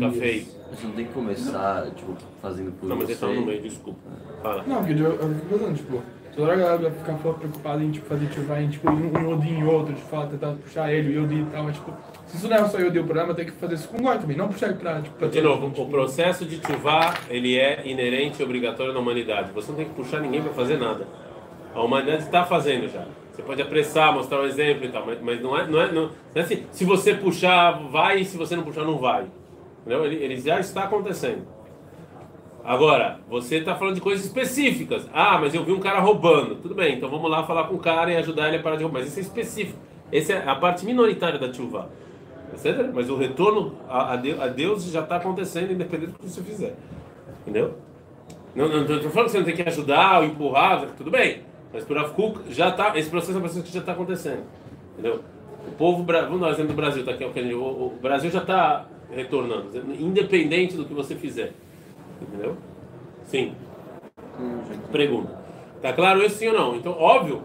café. 0.00 0.42
Você 0.70 0.86
não 0.86 0.92
tem 0.94 1.04
que 1.04 1.12
começar, 1.12 1.90
tipo, 1.90 2.16
fazendo 2.40 2.72
por 2.72 2.88
Não, 2.88 2.96
mas 2.96 3.06
você. 3.06 3.12
ele 3.12 3.20
tá 3.20 3.40
no 3.40 3.46
meio, 3.46 3.62
desculpa. 3.62 4.00
Fala. 4.42 4.64
Não, 4.66 4.84
porque 4.84 5.00
eu, 5.00 5.12
eu 5.12 5.34
fico 5.34 5.46
pensando, 5.46 5.76
tipo, 5.76 6.02
toda 6.36 6.48
hora 6.48 6.54
a 6.54 6.60
galera 6.60 6.78
vai 6.78 6.90
ficar 6.90 7.14
preocupada 7.14 7.82
em 7.82 7.90
tipo, 7.90 8.06
fazer 8.06 8.26
tipo, 8.26 8.52
em 8.52 8.68
tipo, 8.68 8.90
um 8.90 9.30
Yodi 9.30 9.48
em 9.48 9.64
outro, 9.64 9.94
tipo, 9.94 10.06
falar, 10.08 10.26
tentar 10.26 10.52
puxar 10.52 10.92
ele, 10.92 11.16
o 11.16 11.22
Yodi 11.22 11.40
e 11.40 11.44
tal, 11.46 11.64
mas 11.64 11.74
tipo, 11.76 11.92
se 12.26 12.36
isso 12.36 12.48
não 12.48 12.56
é 12.56 12.68
só 12.68 12.78
Yodi 12.78 12.98
o 12.98 13.04
problema, 13.04 13.34
tem 13.34 13.46
que 13.46 13.52
fazer 13.52 13.74
isso 13.74 13.88
com 13.88 13.96
o 13.96 14.02
Goi 14.02 14.18
também, 14.18 14.36
não 14.36 14.48
puxar 14.48 14.68
ele 14.68 14.76
pra, 14.76 15.00
tipo, 15.00 15.16
pra 15.16 15.28
De 15.28 15.40
novo, 15.40 15.62
mundo, 15.62 15.72
o 15.72 15.84
tipo, 15.84 15.90
processo 15.90 16.44
de 16.44 16.58
tchuvá, 16.58 17.14
ele 17.30 17.58
é 17.58 17.86
inerente 17.86 18.40
e 18.40 18.44
obrigatório 18.44 18.92
na 18.92 19.00
humanidade. 19.00 19.50
Você 19.52 19.70
não 19.70 19.78
tem 19.78 19.86
que 19.86 19.94
puxar 19.94 20.20
ninguém 20.20 20.42
para 20.42 20.52
fazer 20.52 20.78
nada. 20.78 21.06
A 21.74 21.80
humanidade 21.82 22.24
está 22.24 22.44
fazendo 22.44 22.88
já. 22.88 23.04
Você 23.32 23.42
pode 23.42 23.60
apressar, 23.60 24.12
mostrar 24.14 24.40
um 24.40 24.46
exemplo 24.46 24.84
e 24.84 24.88
tal, 24.88 25.04
mas, 25.06 25.20
mas 25.20 25.42
não 25.42 25.58
é, 25.58 25.66
não 25.66 25.80
é, 25.80 25.92
não, 25.92 26.02
não 26.02 26.10
é 26.34 26.40
assim, 26.40 26.64
se 26.70 26.84
você 26.84 27.14
puxar, 27.14 27.72
vai, 27.90 28.20
e 28.20 28.24
se 28.24 28.36
você 28.36 28.56
não 28.56 28.62
puxar, 28.62 28.84
não 28.84 28.98
vai. 28.98 29.26
Entendeu? 29.80 30.04
Ele, 30.04 30.16
ele 30.16 30.40
já 30.40 30.58
está 30.58 30.84
acontecendo. 30.84 31.55
Agora, 32.66 33.20
você 33.30 33.58
está 33.58 33.76
falando 33.76 33.94
de 33.94 34.00
coisas 34.00 34.26
específicas. 34.26 35.08
Ah, 35.14 35.38
mas 35.38 35.54
eu 35.54 35.62
vi 35.64 35.70
um 35.70 35.78
cara 35.78 36.00
roubando. 36.00 36.56
Tudo 36.56 36.74
bem, 36.74 36.96
então 36.96 37.08
vamos 37.08 37.30
lá 37.30 37.44
falar 37.44 37.68
com 37.68 37.76
o 37.76 37.78
cara 37.78 38.10
e 38.10 38.16
ajudar 38.16 38.48
ele 38.48 38.56
a 38.56 38.60
parar 38.60 38.74
de 38.74 38.82
roubar. 38.82 38.98
Mas 38.98 39.10
isso 39.10 39.20
é 39.20 39.22
específico. 39.22 39.78
Essa 40.12 40.32
é 40.32 40.48
a 40.48 40.54
parte 40.56 40.84
minoritária 40.84 41.38
da 41.38 41.52
chuva. 41.52 41.88
Mas 42.92 43.08
o 43.08 43.16
retorno 43.16 43.76
a, 43.88 44.14
a 44.14 44.48
Deus, 44.48 44.90
já 44.90 45.00
está 45.00 45.16
acontecendo, 45.16 45.72
independente 45.72 46.12
do 46.12 46.18
que 46.18 46.28
você 46.28 46.42
fizer. 46.42 46.74
Entendeu? 47.42 47.74
Não, 48.52 48.66
estou 48.82 49.10
falando 49.10 49.26
que 49.26 49.32
você 49.32 49.38
não 49.38 49.44
tem 49.44 49.54
que 49.54 49.62
ajudar 49.62 50.18
ou 50.18 50.26
empurrar, 50.26 50.88
tudo 50.96 51.10
bem. 51.10 51.42
Mas 51.72 51.84
por 51.84 51.96
Avkuk 51.96 52.52
já 52.52 52.70
está, 52.70 52.98
esse 52.98 53.08
processo 53.08 53.34
é 53.34 53.36
um 53.36 53.42
processo 53.42 53.64
que 53.64 53.72
já 53.72 53.80
está 53.80 53.92
acontecendo. 53.92 54.42
Entendeu? 54.94 55.20
O 55.68 55.72
povo, 55.72 56.02
vamos 56.02 56.40
dar 56.40 56.48
um 56.48 56.50
exemplo 56.50 56.72
do 56.72 56.76
Brasil, 56.76 57.04
tá 57.04 57.12
aqui, 57.12 57.24
o 57.24 57.92
Brasil 58.02 58.30
já 58.30 58.40
está 58.40 58.86
retornando, 59.10 59.68
independente 60.00 60.76
do 60.76 60.84
que 60.84 60.94
você 60.94 61.14
fizer. 61.14 61.52
Entendeu? 62.20 62.56
Sim. 63.24 63.54
Pergunta. 64.92 65.36
Tá 65.82 65.92
claro 65.92 66.24
isso 66.24 66.36
sim 66.36 66.48
ou 66.48 66.54
não? 66.54 66.76
Então, 66.76 66.92
óbvio, 66.92 67.42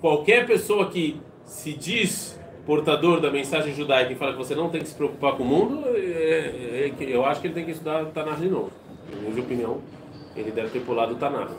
qualquer 0.00 0.46
pessoa 0.46 0.88
que 0.88 1.20
se 1.44 1.72
diz 1.72 2.38
portador 2.66 3.20
da 3.20 3.30
mensagem 3.30 3.74
judaica 3.74 4.12
e 4.12 4.14
fala 4.14 4.32
que 4.32 4.38
você 4.38 4.54
não 4.54 4.68
tem 4.68 4.80
que 4.80 4.88
se 4.88 4.94
preocupar 4.94 5.32
com 5.36 5.42
o 5.42 5.46
mundo, 5.46 5.82
é- 5.96 6.00
é- 6.00 6.92
é 6.98 7.04
eu 7.04 7.24
acho 7.24 7.40
que 7.40 7.48
ele 7.48 7.54
tem 7.54 7.64
que 7.64 7.72
estudar 7.72 8.04
Tanakh 8.06 8.38
de 8.38 8.48
novo. 8.48 8.70
Na 9.10 9.28
minha 9.30 9.42
opinião, 9.42 9.78
ele 10.36 10.50
deve 10.50 10.68
ter 10.70 10.80
pulado 10.80 11.14
o 11.14 11.16
Tanakh. 11.16 11.50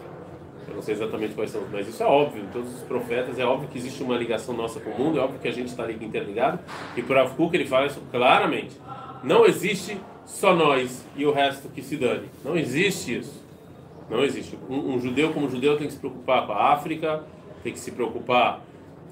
Eu 0.68 0.76
não 0.76 0.82
sei 0.82 0.96
exatamente 0.96 1.34
quais 1.34 1.52
são, 1.52 1.62
mas 1.72 1.88
isso 1.88 2.02
é 2.02 2.06
óbvio. 2.06 2.46
Todos 2.54 2.74
os 2.74 2.82
profetas, 2.84 3.38
é 3.38 3.44
óbvio 3.46 3.68
que 3.68 3.78
existe 3.78 4.02
uma 4.02 4.16
ligação 4.16 4.56
nossa 4.56 4.80
com 4.80 4.92
o 4.92 4.98
mundo, 4.98 5.20
é 5.20 5.22
óbvio 5.22 5.40
que 5.40 5.48
a 5.48 5.52
gente 5.52 5.68
está 5.68 5.92
interligado. 5.92 6.60
E 6.96 7.02
por 7.02 7.18
Avkuk 7.18 7.54
ele 7.54 7.66
fala 7.66 7.88
isso 7.88 8.02
claramente. 8.10 8.80
Não 9.24 9.46
existe 9.46 9.98
só 10.26 10.56
nós 10.56 11.06
e 11.16 11.26
o 11.26 11.32
resto 11.32 11.70
que 11.70 11.82
se 11.82 11.98
dane. 11.98 12.30
Não 12.44 12.58
existe 12.58 13.20
isso. 13.20 13.44
Não 14.10 14.24
existe. 14.24 14.58
Um, 14.70 14.96
um 14.96 15.00
judeu 15.00 15.34
como 15.34 15.50
judeu 15.50 15.78
tem 15.78 15.88
que 15.88 15.94
se 15.94 16.00
preocupar 16.00 16.46
com 16.46 16.54
a 16.54 16.74
África, 16.74 17.24
tem 17.64 17.74
que 17.74 17.80
se 17.80 17.92
preocupar 17.92 18.62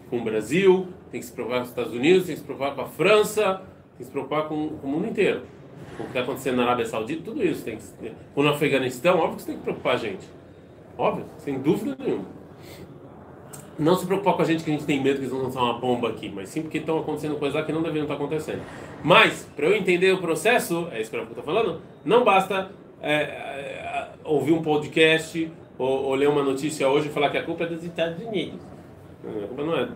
com 0.09 0.19
o 0.19 0.23
Brasil, 0.23 0.87
tem 1.11 1.19
que 1.19 1.25
se 1.25 1.31
preocupar 1.31 1.59
com 1.59 1.63
os 1.63 1.69
Estados 1.69 1.93
Unidos, 1.93 2.25
tem 2.25 2.35
que 2.35 2.41
se 2.41 2.45
preocupar 2.45 2.75
com 2.75 2.81
a 2.81 2.85
França, 2.85 3.55
tem 3.97 3.99
que 3.99 4.03
se 4.05 4.11
preocupar 4.11 4.47
com, 4.47 4.69
com 4.69 4.87
o 4.87 4.89
mundo 4.89 5.07
inteiro. 5.07 5.43
Com 5.97 6.03
o 6.03 6.05
que 6.05 6.11
está 6.11 6.21
acontecendo 6.21 6.57
na 6.57 6.63
Arábia 6.63 6.85
Saudita, 6.85 7.23
tudo 7.23 7.43
isso. 7.43 7.63
Tem 7.63 7.77
que, 7.77 8.11
ou 8.35 8.43
no 8.43 8.49
Afeganistão, 8.49 9.17
óbvio 9.19 9.35
que 9.35 9.41
você 9.41 9.47
tem 9.47 9.57
que 9.57 9.63
preocupar 9.63 9.95
a 9.95 9.97
gente. 9.97 10.27
Óbvio, 10.97 11.25
sem 11.37 11.59
dúvida 11.59 11.95
nenhuma. 11.97 12.25
Não 13.81 13.95
se 13.95 14.05
preocupar 14.05 14.35
com 14.35 14.43
a 14.43 14.45
gente 14.45 14.63
que 14.63 14.69
a 14.69 14.73
gente 14.73 14.85
tem 14.85 15.01
medo 15.01 15.15
que 15.15 15.21
eles 15.21 15.31
vão 15.31 15.41
lançar 15.41 15.59
uma 15.59 15.73
bomba 15.73 16.09
aqui, 16.09 16.29
mas 16.29 16.49
sim 16.49 16.61
porque 16.61 16.77
estão 16.77 16.99
acontecendo 16.99 17.35
coisas 17.37 17.59
lá 17.59 17.65
que 17.65 17.71
não 17.71 17.81
deveriam 17.81 18.03
estar 18.03 18.13
acontecendo. 18.13 18.61
Mas, 19.03 19.49
para 19.55 19.65
eu 19.65 19.75
entender 19.75 20.13
o 20.13 20.19
processo, 20.19 20.87
é 20.91 21.01
isso 21.01 21.09
que 21.09 21.17
eu 21.17 21.23
estou 21.23 21.43
falando, 21.43 21.81
não 22.05 22.23
basta 22.23 22.69
é, 23.01 23.13
é, 23.13 24.09
ouvir 24.23 24.51
um 24.51 24.61
podcast 24.61 25.51
ou, 25.79 26.03
ou 26.03 26.13
ler 26.13 26.29
uma 26.29 26.43
notícia 26.43 26.87
hoje 26.87 27.07
e 27.07 27.11
falar 27.11 27.31
que 27.31 27.39
a 27.39 27.43
culpa 27.43 27.63
é 27.63 27.67
dos 27.67 27.83
Estados 27.83 28.23
Unidos. 28.23 28.59
A 29.25 29.47
culpa 29.47 29.63
não 29.63 29.75
é 29.75 29.87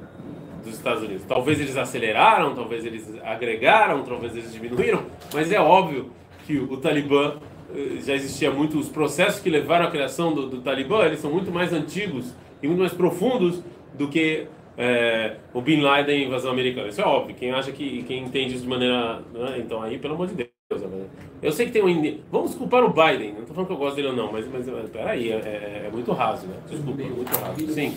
dos 0.64 0.74
Estados 0.74 1.04
Unidos. 1.04 1.24
Talvez 1.28 1.60
eles 1.60 1.78
aceleraram, 1.78 2.56
talvez 2.56 2.84
eles 2.84 3.08
agregaram, 3.24 4.02
talvez 4.02 4.36
eles 4.36 4.52
diminuíram, 4.52 5.04
mas 5.32 5.52
é 5.52 5.60
óbvio 5.60 6.10
que 6.48 6.58
o, 6.58 6.74
o 6.74 6.78
Talibã 6.78 7.36
eh, 7.72 8.02
já 8.02 8.16
existia 8.16 8.50
muito, 8.50 8.80
os 8.80 8.90
processos 8.90 9.40
que 9.40 9.50
levaram 9.52 9.86
à 9.86 9.92
criação 9.92 10.34
do, 10.34 10.48
do 10.48 10.62
Talibã, 10.62 11.06
eles 11.06 11.20
são 11.20 11.30
muito 11.30 11.52
mais 11.52 11.72
antigos 11.72 12.34
e 12.66 12.68
muito 12.68 12.80
mais 12.80 12.94
profundos 12.94 13.62
do 13.94 14.08
que 14.08 14.48
eh, 14.78 15.36
o 15.54 15.62
Bin 15.62 15.82
Laden 15.82 16.20
e 16.20 16.24
a 16.24 16.28
invasão 16.28 16.52
americana. 16.52 16.88
Isso 16.90 17.00
é 17.02 17.06
óbvio. 17.06 17.36
Quem 17.36 17.52
acha 17.52 17.72
que, 17.72 18.04
quem 18.04 18.26
entende 18.26 18.56
isso 18.56 18.64
de 18.64 18.70
maneira, 18.70 19.22
né? 19.34 19.58
então 19.60 19.82
aí, 19.82 19.98
pelo 20.00 20.16
amor 20.16 20.28
de 20.28 20.34
Deus. 20.34 20.82
né? 20.82 21.06
Eu 21.42 21.52
sei 21.52 21.68
que 21.68 21.72
tem 21.72 21.84
um. 21.84 22.20
Vamos 22.32 22.56
culpar 22.56 22.84
o 22.84 22.90
Biden. 22.90 23.34
Não 23.34 23.42
estou 23.42 23.54
falando 23.56 23.68
que 23.68 23.74
eu 23.74 23.78
gosto 23.78 23.96
dele 23.96 24.08
ou 24.10 24.16
não, 24.16 24.32
mas, 24.32 24.48
mas, 24.52 24.68
mas 24.68 24.90
peraí, 24.90 25.32
é, 25.32 25.36
é, 25.36 25.84
é 25.88 25.90
muito 25.92 26.12
raso, 26.12 26.48
né? 26.48 26.56
Desculpa, 26.70 27.02
é 27.02 27.06
muito 27.06 27.32
raso. 27.38 27.68
Sim. 27.72 27.96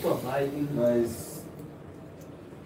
Mas. 0.75 1.47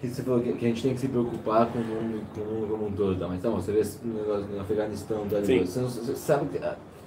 que 0.01 0.09
Você 0.09 0.23
falou 0.23 0.41
que 0.41 0.49
a 0.51 0.69
gente 0.69 0.83
tem 0.83 0.95
que 0.95 1.01
se 1.01 1.09
preocupar 1.09 1.67
com 1.67 1.79
o 1.79 1.83
mundo, 1.85 2.27
com 2.35 2.41
o 2.41 2.45
mundo 2.45 2.69
como 2.69 2.87
um 2.89 2.93
todo, 2.93 3.19
tá? 3.19 3.29
Mas 3.29 3.39
então, 3.39 3.53
você 3.55 3.71
vê 3.73 3.81
esse 3.81 4.05
negócio 4.05 4.47
no 4.47 4.61
Afeganistão, 4.61 5.25
tá? 5.29 5.43
Sim. 5.45 5.65
Você, 5.65 5.81
não- 5.81 5.89
você 5.89 6.17
sabe 6.17 6.47
que. 6.59 6.61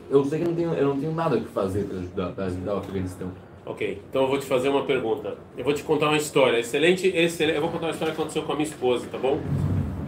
Eu 0.10 0.24
sei 0.24 0.40
que 0.40 0.46
eu 0.46 0.50
não 0.50 0.56
tenho, 0.56 0.74
eu 0.74 0.88
não 0.88 1.00
tenho 1.00 1.12
nada 1.14 1.38
que 1.40 1.48
fazer 1.48 1.84
para 1.86 1.98
ajudar, 1.98 2.32
pra 2.32 2.46
ajudar 2.46 2.76
o 2.76 2.78
Afeganistão. 2.78 3.28
Ok, 3.66 4.02
então 4.10 4.24
eu 4.24 4.28
vou 4.28 4.38
te 4.38 4.46
fazer 4.46 4.70
uma 4.70 4.84
pergunta. 4.84 5.36
Eu 5.58 5.64
vou 5.64 5.74
te 5.74 5.84
contar 5.84 6.08
uma 6.08 6.18
história. 6.18 6.60
Excelente, 6.60 7.08
excelente. 7.08 7.56
Eu 7.56 7.62
vou 7.62 7.72
contar 7.72 7.88
uma 7.88 7.92
história 7.94 8.14
que 8.14 8.20
aconteceu 8.20 8.44
com 8.44 8.52
a 8.52 8.56
minha 8.56 8.68
esposa, 8.68 9.08
tá 9.12 9.18
bom? 9.18 9.40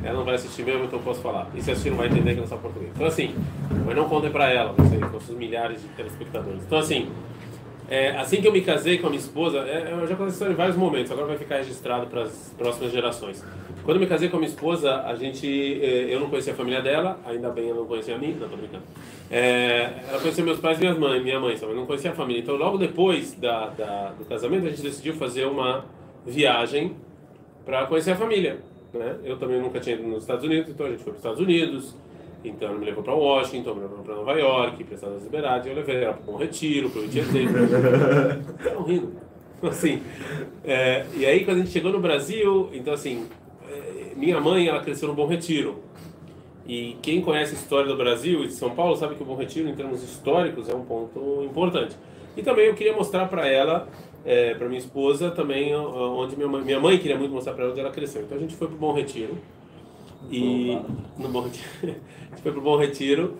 Ela 0.03 0.17
não 0.17 0.23
vai 0.23 0.35
assistir 0.35 0.63
mesmo, 0.63 0.85
então 0.85 0.99
eu 0.99 1.03
posso 1.03 1.21
falar. 1.21 1.49
E 1.55 1.61
se 1.61 1.71
assistir, 1.71 1.89
não 1.89 1.97
vai 1.97 2.07
entender 2.07 2.35
que 2.35 2.39
não 2.39 2.47
sabe 2.47 2.61
português. 2.61 2.91
Então, 2.95 3.07
assim, 3.07 3.33
mas 3.85 3.95
não 3.95 4.07
contem 4.07 4.29
pra 4.29 4.49
ela, 4.49 4.73
com 4.73 5.19
seus 5.19 5.37
milhares 5.37 5.81
de 5.81 5.87
telespectadores. 5.89 6.61
Então, 6.63 6.77
assim, 6.77 7.09
é, 7.89 8.09
assim 8.17 8.41
que 8.41 8.47
eu 8.47 8.51
me 8.51 8.61
casei 8.61 8.97
com 8.97 9.07
a 9.07 9.09
minha 9.09 9.19
esposa, 9.19 9.59
é, 9.59 9.91
eu 9.91 10.07
já 10.07 10.27
história 10.27 10.51
em 10.51 10.55
vários 10.55 10.75
momentos, 10.75 11.11
agora 11.11 11.27
vai 11.27 11.37
ficar 11.37 11.57
registrado 11.57 12.07
para 12.07 12.23
as 12.23 12.53
próximas 12.57 12.91
gerações. 12.91 13.43
Quando 13.83 13.97
eu 13.97 14.01
me 14.01 14.07
casei 14.07 14.27
com 14.27 14.35
a 14.35 14.39
minha 14.39 14.49
esposa, 14.49 15.03
a 15.03 15.15
gente, 15.15 15.47
é, 15.81 16.13
eu 16.13 16.19
não 16.19 16.29
conhecia 16.29 16.51
a 16.51 16.55
família 16.55 16.81
dela, 16.81 17.19
ainda 17.25 17.49
bem 17.49 17.69
ela 17.69 17.79
não 17.79 17.85
conhecia 17.85 18.15
a 18.15 18.17
mim, 18.17 18.35
não, 18.39 18.49
tô 18.49 18.57
brincando. 18.57 18.83
É, 19.31 19.91
ela 20.09 20.19
conhecia 20.19 20.43
meus 20.43 20.59
pais 20.59 20.77
e 20.77 20.81
minha 20.81 20.93
mãe, 20.95 21.23
minha 21.23 21.39
mãe, 21.39 21.55
só, 21.55 21.67
mas 21.67 21.75
não 21.75 21.85
conhecia 21.85 22.11
a 22.11 22.13
família. 22.13 22.41
Então, 22.41 22.55
logo 22.55 22.77
depois 22.77 23.33
da, 23.35 23.67
da- 23.69 24.11
do 24.17 24.25
casamento, 24.25 24.65
a 24.65 24.69
gente 24.69 24.81
decidiu 24.81 25.13
fazer 25.13 25.45
uma 25.45 25.85
viagem 26.25 26.95
para 27.65 27.85
conhecer 27.85 28.11
a 28.11 28.15
família. 28.15 28.57
Né? 28.93 29.15
Eu 29.23 29.37
também 29.37 29.61
nunca 29.61 29.79
tinha 29.79 29.95
ido 29.95 30.03
nos 30.03 30.23
Estados 30.23 30.43
Unidos, 30.43 30.69
então 30.69 30.85
a 30.85 30.89
gente 30.89 31.03
foi 31.03 31.13
para 31.13 31.17
os 31.19 31.19
Estados 31.19 31.39
Unidos. 31.39 31.95
Então 32.43 32.69
ela 32.69 32.77
me 32.77 32.85
levou 32.85 33.03
para 33.03 33.13
Washington, 33.13 33.73
me 33.75 33.81
levou 33.81 33.99
para 33.99 34.15
Nova 34.15 34.33
York, 34.33 34.83
para 34.83 34.95
Estados 34.95 35.23
Liberdade, 35.23 35.69
eu 35.69 35.75
levei 35.75 36.03
ela 36.03 36.13
para 36.13 36.33
um 36.33 36.37
retiro, 36.37 36.89
para 36.89 37.01
o 37.01 37.07
Tietê. 37.07 37.43
Estão 37.43 38.83
rindo. 38.85 39.13
Assim, 39.61 40.03
é, 40.63 41.05
e 41.15 41.25
aí 41.25 41.43
quando 41.43 41.57
a 41.57 41.59
gente 41.61 41.71
chegou 41.71 41.91
no 41.91 41.99
Brasil, 41.99 42.69
então 42.73 42.93
assim, 42.93 43.25
é, 43.67 44.13
minha 44.15 44.39
mãe 44.39 44.67
ela 44.67 44.81
cresceu 44.81 45.07
no 45.07 45.15
Bom 45.15 45.25
Retiro. 45.25 45.83
E 46.67 46.97
quem 47.01 47.21
conhece 47.21 47.55
a 47.55 47.57
história 47.57 47.87
do 47.87 47.95
Brasil 47.95 48.43
e 48.43 48.47
de 48.47 48.53
São 48.53 48.71
Paulo 48.71 48.95
sabe 48.97 49.15
que 49.15 49.23
o 49.23 49.25
Bom 49.25 49.35
Retiro, 49.35 49.69
em 49.69 49.75
termos 49.75 50.03
históricos, 50.03 50.67
é 50.67 50.75
um 50.75 50.83
ponto 50.83 51.43
importante. 51.43 51.95
E 52.35 52.43
também 52.43 52.67
eu 52.67 52.75
queria 52.75 52.93
mostrar 52.93 53.27
para 53.27 53.47
ela, 53.47 53.87
é, 54.25 54.53
para 54.53 54.67
minha 54.67 54.77
esposa, 54.79 55.31
também 55.31 55.73
onde 55.73 56.35
minha 56.35 56.47
mãe, 56.47 56.61
minha 56.61 56.79
mãe 56.79 56.97
queria 56.99 57.17
muito 57.17 57.33
mostrar 57.33 57.53
para 57.53 57.63
ela 57.63 57.71
onde 57.71 57.79
ela 57.79 57.89
cresceu. 57.89 58.21
Então 58.21 58.37
a 58.37 58.41
gente 58.41 58.55
foi 58.55 58.67
para 58.67 58.75
o 58.75 58.79
Bom 58.79 58.93
Retiro. 58.93 59.37
E 60.31 60.79
no 61.17 61.29
Bom 61.29 61.41
Retiro, 61.41 61.67
a 61.83 61.87
gente 62.29 62.41
foi 62.41 62.51
para 62.51 62.59
o 62.59 62.63
Bom 62.63 62.77
Retiro. 62.77 63.35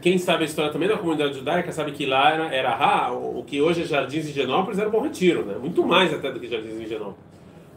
Quem 0.00 0.16
sabe 0.18 0.42
a 0.44 0.46
história 0.46 0.72
também 0.72 0.88
da 0.88 0.96
comunidade 0.96 1.34
judaica 1.34 1.70
sabe 1.72 1.92
que 1.92 2.06
lá 2.06 2.30
era, 2.32 2.54
era 2.54 2.74
Ra, 2.74 3.12
o 3.12 3.42
que 3.46 3.60
hoje 3.60 3.82
é 3.82 3.84
Jardins 3.84 4.26
de 4.26 4.32
Genópolis 4.32 4.78
era 4.78 4.88
o 4.88 4.92
Bom 4.92 5.00
Retiro, 5.02 5.44
né? 5.44 5.56
muito 5.60 5.84
mais 5.86 6.12
até 6.14 6.30
do 6.32 6.40
que 6.40 6.46
Jardins 6.48 6.78
de 6.78 6.86
Genópolis. 6.88 7.18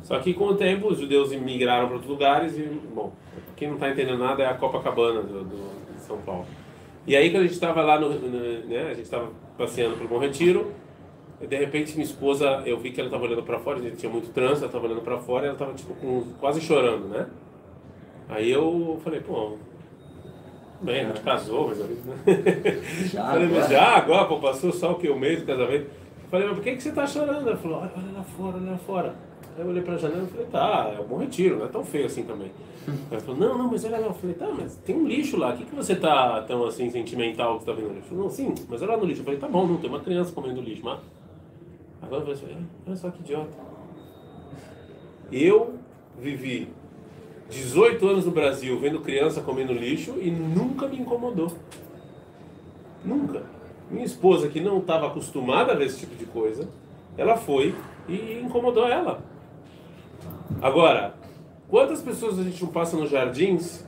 Só 0.03 0.17
que 0.19 0.33
com 0.33 0.45
o 0.45 0.55
tempo 0.55 0.87
os 0.87 0.99
judeus 0.99 1.31
migraram 1.33 1.85
para 1.87 1.95
outros 1.95 2.09
lugares 2.11 2.57
e, 2.57 2.61
bom, 2.93 3.11
quem 3.55 3.67
não 3.67 3.75
está 3.75 3.89
entendendo 3.89 4.17
nada 4.19 4.41
é 4.43 4.47
a 4.47 4.53
Copacabana 4.53 5.21
do, 5.21 5.43
do, 5.43 5.93
de 5.93 6.01
São 6.01 6.17
Paulo. 6.19 6.45
E 7.05 7.15
aí 7.15 7.29
quando 7.29 7.41
a 7.41 7.45
gente 7.45 7.53
estava 7.53 7.81
lá, 7.81 7.99
no, 7.99 8.09
no- 8.09 8.65
né, 8.67 8.83
a 8.85 8.93
gente 8.93 9.01
estava 9.03 9.29
passeando 9.57 9.95
pelo 9.97 10.09
Bom 10.09 10.17
Retiro, 10.19 10.71
de 11.47 11.55
repente 11.57 11.93
minha 11.93 12.05
esposa, 12.05 12.63
eu 12.65 12.79
vi 12.79 12.91
que 12.91 12.99
ela 12.99 13.07
estava 13.09 13.23
olhando 13.25 13.43
para 13.43 13.59
fora, 13.59 13.79
a 13.79 13.81
gente 13.81 13.97
tinha 13.97 14.11
muito 14.11 14.29
trânsito, 14.31 14.59
ela 14.59 14.67
estava 14.67 14.85
olhando 14.85 15.01
para 15.01 15.17
fora 15.17 15.43
e 15.43 15.47
ela 15.47 15.53
estava 15.55 15.73
tipo 15.73 15.93
com, 15.95 16.23
quase 16.39 16.61
chorando, 16.61 17.07
né? 17.07 17.27
Aí 18.31 18.49
eu 18.49 18.97
falei, 19.03 19.19
pô, 19.19 19.57
bem, 20.81 21.01
a 21.01 21.07
gente 21.09 21.19
casou, 21.19 21.67
mas... 21.67 23.11
Já, 23.11 23.25
Falei, 23.27 23.47
mas 23.49 23.69
já 23.69 23.97
agora, 23.97 24.25
pô, 24.25 24.39
passou 24.39 24.71
só 24.71 24.93
o 24.93 24.95
que? 24.95 25.09
O 25.09 25.19
mês 25.19 25.41
do 25.41 25.45
casamento. 25.45 25.89
Falei, 26.29 26.47
mas 26.47 26.55
por 26.55 26.63
que, 26.63 26.77
que 26.77 26.81
você 26.81 26.93
tá 26.93 27.05
chorando? 27.05 27.49
Ela 27.49 27.57
falou, 27.57 27.79
olha, 27.79 27.91
olha 27.93 28.11
lá 28.13 28.23
fora, 28.23 28.55
olha 28.55 28.71
lá 28.71 28.77
fora. 28.77 29.15
Aí 29.57 29.61
eu 29.61 29.67
olhei 29.67 29.83
pra 29.83 29.97
janela 29.97 30.23
e 30.23 30.27
falei, 30.27 30.45
tá, 30.45 30.93
é 30.97 31.01
um 31.01 31.05
bom 31.05 31.17
retiro, 31.17 31.57
não 31.57 31.65
é 31.65 31.67
tão 31.67 31.83
feio 31.83 32.05
assim 32.05 32.23
também. 32.23 32.49
Ela 33.11 33.19
falou, 33.19 33.37
não, 33.37 33.57
não, 33.57 33.67
mas 33.69 33.83
olha 33.83 33.99
lá. 33.99 34.07
Eu 34.07 34.13
falei, 34.13 34.35
tá, 34.37 34.47
mas 34.47 34.77
tem 34.77 34.95
um 34.95 35.05
lixo 35.05 35.35
lá, 35.35 35.53
o 35.53 35.57
que, 35.57 35.65
que 35.65 35.75
você 35.75 35.93
tá 35.93 36.41
tão 36.43 36.65
assim 36.65 36.89
sentimental 36.89 37.59
que 37.59 37.65
você 37.65 37.71
tá 37.71 37.75
vendo 37.75 37.89
no 37.89 37.95
lixo? 37.95 38.07
Falou, 38.07 38.23
não, 38.23 38.31
sim, 38.31 38.55
mas 38.69 38.81
olha 38.81 38.91
lá 38.93 38.97
no 38.97 39.03
lixo. 39.03 39.19
Eu 39.19 39.25
falei, 39.25 39.39
tá 39.41 39.49
bom, 39.49 39.67
não, 39.67 39.75
tem 39.75 39.89
uma 39.89 39.99
criança 39.99 40.31
comendo 40.31 40.61
lixo, 40.61 40.85
mas. 40.85 41.01
Agora 42.01 42.23
eu 42.23 42.37
falei, 42.37 42.55
olha 42.87 42.95
só 42.95 43.11
que 43.11 43.19
idiota. 43.19 43.57
Eu 45.29 45.75
vivi 46.17 46.69
18 47.51 48.07
anos 48.07 48.25
no 48.25 48.31
Brasil 48.31 48.79
vendo 48.79 49.01
criança 49.01 49.41
comendo 49.41 49.73
lixo 49.73 50.15
e 50.19 50.31
nunca 50.31 50.87
me 50.87 50.97
incomodou. 50.97 51.51
Nunca. 53.03 53.43
Minha 53.89 54.05
esposa, 54.05 54.47
que 54.47 54.61
não 54.61 54.77
estava 54.79 55.07
acostumada 55.07 55.73
a 55.73 55.75
ver 55.75 55.87
esse 55.87 55.99
tipo 55.99 56.15
de 56.15 56.25
coisa, 56.25 56.69
ela 57.17 57.35
foi 57.35 57.75
e 58.07 58.39
incomodou 58.41 58.87
ela. 58.87 59.21
Agora, 60.61 61.13
quantas 61.67 62.01
pessoas 62.01 62.39
a 62.39 62.43
gente 62.43 62.63
não 62.63 62.71
passa 62.71 62.95
nos 62.95 63.09
jardins 63.09 63.85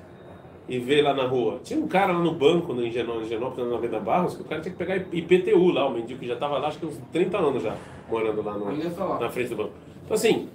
e 0.68 0.78
vê 0.78 1.02
lá 1.02 1.14
na 1.14 1.26
rua? 1.26 1.62
Tinha 1.64 1.80
um 1.80 1.88
cara 1.88 2.12
lá 2.12 2.20
no 2.20 2.34
banco, 2.34 2.74
no 2.74 2.86
Higienópolis, 2.86 3.30
na 3.30 3.78
Venda 3.78 4.00
Barros, 4.00 4.36
que 4.36 4.42
o 4.42 4.46
cara 4.46 4.62
tinha 4.62 4.74
que 4.74 4.78
pegar 4.78 4.98
IPTU 4.98 5.72
lá, 5.72 5.88
o 5.88 5.92
mendigo 5.92 6.20
que 6.20 6.28
já 6.28 6.34
estava 6.34 6.58
lá, 6.58 6.68
acho 6.68 6.80
que 6.80 6.86
uns 6.86 7.00
30 7.14 7.38
anos 7.38 7.64
já, 7.64 7.78
morando 8.10 8.42
lá 8.42 8.58
no, 8.58 9.20
na 9.20 9.30
frente 9.30 9.50
do 9.50 9.56
banco. 9.56 9.72
Então, 10.04 10.16
assim, 10.16 10.50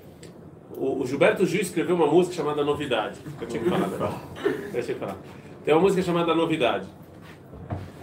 o, 0.78 1.02
o 1.02 1.06
Gilberto 1.06 1.44
Gil 1.44 1.60
escreveu 1.60 1.96
uma 1.96 2.06
música 2.06 2.36
chamada 2.36 2.64
Novidade. 2.64 3.18
Eu 3.40 3.46
tinha 3.46 3.62
que 3.62 3.68
falar, 3.68 3.86
né? 3.88 4.14
Eu 4.72 4.82
tinha 4.82 4.94
que 4.94 5.00
falar. 5.00 5.16
Tem 5.64 5.74
uma 5.74 5.80
música 5.80 6.02
chamada 6.02 6.34
Novidade. 6.34 6.86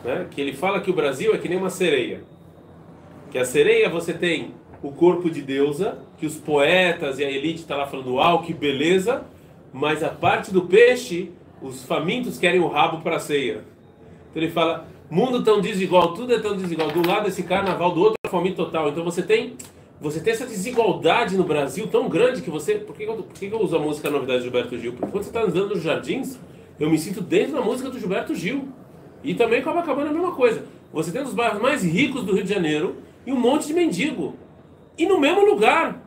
Né? 0.03 0.27
Que 0.29 0.41
ele 0.41 0.53
fala 0.53 0.79
que 0.81 0.91
o 0.91 0.93
Brasil 0.93 1.33
é 1.33 1.37
que 1.37 1.49
nem 1.49 1.57
uma 1.57 1.69
sereia. 1.69 2.21
Que 3.31 3.37
a 3.37 3.45
sereia 3.45 3.89
você 3.89 4.13
tem 4.13 4.53
o 4.83 4.91
corpo 4.91 5.29
de 5.29 5.41
deusa, 5.41 5.97
que 6.19 6.25
os 6.25 6.35
poetas 6.35 7.17
e 7.19 7.25
a 7.25 7.31
elite 7.31 7.61
estão 7.61 7.77
tá 7.77 7.83
lá 7.83 7.89
falando, 7.89 8.13
uau, 8.13 8.43
que 8.43 8.53
beleza, 8.53 9.25
mas 9.73 10.03
a 10.03 10.09
parte 10.09 10.53
do 10.53 10.63
peixe, 10.63 11.31
os 11.61 11.83
famintos 11.83 12.37
querem 12.37 12.59
o 12.59 12.67
rabo 12.67 13.01
para 13.01 13.15
a 13.15 13.19
ceia. 13.19 13.63
Então 14.29 14.43
ele 14.43 14.51
fala, 14.51 14.87
mundo 15.09 15.43
tão 15.43 15.59
desigual, 15.59 16.13
tudo 16.13 16.33
é 16.33 16.39
tão 16.39 16.55
desigual. 16.55 16.91
Do 16.91 17.07
lado 17.07 17.27
esse 17.27 17.43
carnaval, 17.43 17.91
do 17.93 18.01
outro 18.01 18.15
é 18.25 18.29
faminto 18.29 18.57
total. 18.57 18.89
Então 18.89 19.03
você 19.03 19.23
tem 19.23 19.55
você 20.05 20.19
tem 20.19 20.33
essa 20.33 20.45
desigualdade 20.45 21.35
no 21.35 21.43
Brasil 21.43 21.87
tão 21.87 22.07
grande 22.07 22.43
que 22.43 22.49
você. 22.51 22.75
Por 22.75 22.95
que, 22.95 23.05
eu, 23.05 23.15
por 23.15 23.33
que 23.33 23.47
eu 23.47 23.59
uso 23.59 23.75
a 23.75 23.79
música 23.79 24.07
Novidade 24.07 24.37
do 24.37 24.43
Gilberto 24.43 24.77
Gil? 24.77 24.93
Porque 24.93 25.11
quando 25.11 25.23
você 25.23 25.29
está 25.31 25.41
andando 25.41 25.69
nos 25.69 25.81
jardins, 25.81 26.37
eu 26.79 26.91
me 26.91 26.99
sinto 26.99 27.21
dentro 27.21 27.53
da 27.53 27.61
música 27.61 27.89
do 27.89 27.99
Gilberto 27.99 28.35
Gil. 28.35 28.67
E 29.23 29.33
também 29.33 29.63
Copacabana 29.63 30.09
é 30.09 30.11
a 30.11 30.13
mesma 30.13 30.31
coisa. 30.33 30.63
Você 30.93 31.11
tem 31.11 31.23
os 31.23 31.33
bairros 31.33 31.59
mais 31.59 31.83
ricos 31.83 32.23
do 32.23 32.35
Rio 32.35 32.43
de 32.43 32.53
Janeiro 32.53 32.97
e 33.25 33.33
um 33.33 33.39
monte 33.39 33.65
de 33.65 33.73
mendigo. 33.73 34.35
E 34.95 35.07
no 35.07 35.19
mesmo 35.19 35.43
lugar. 35.43 35.99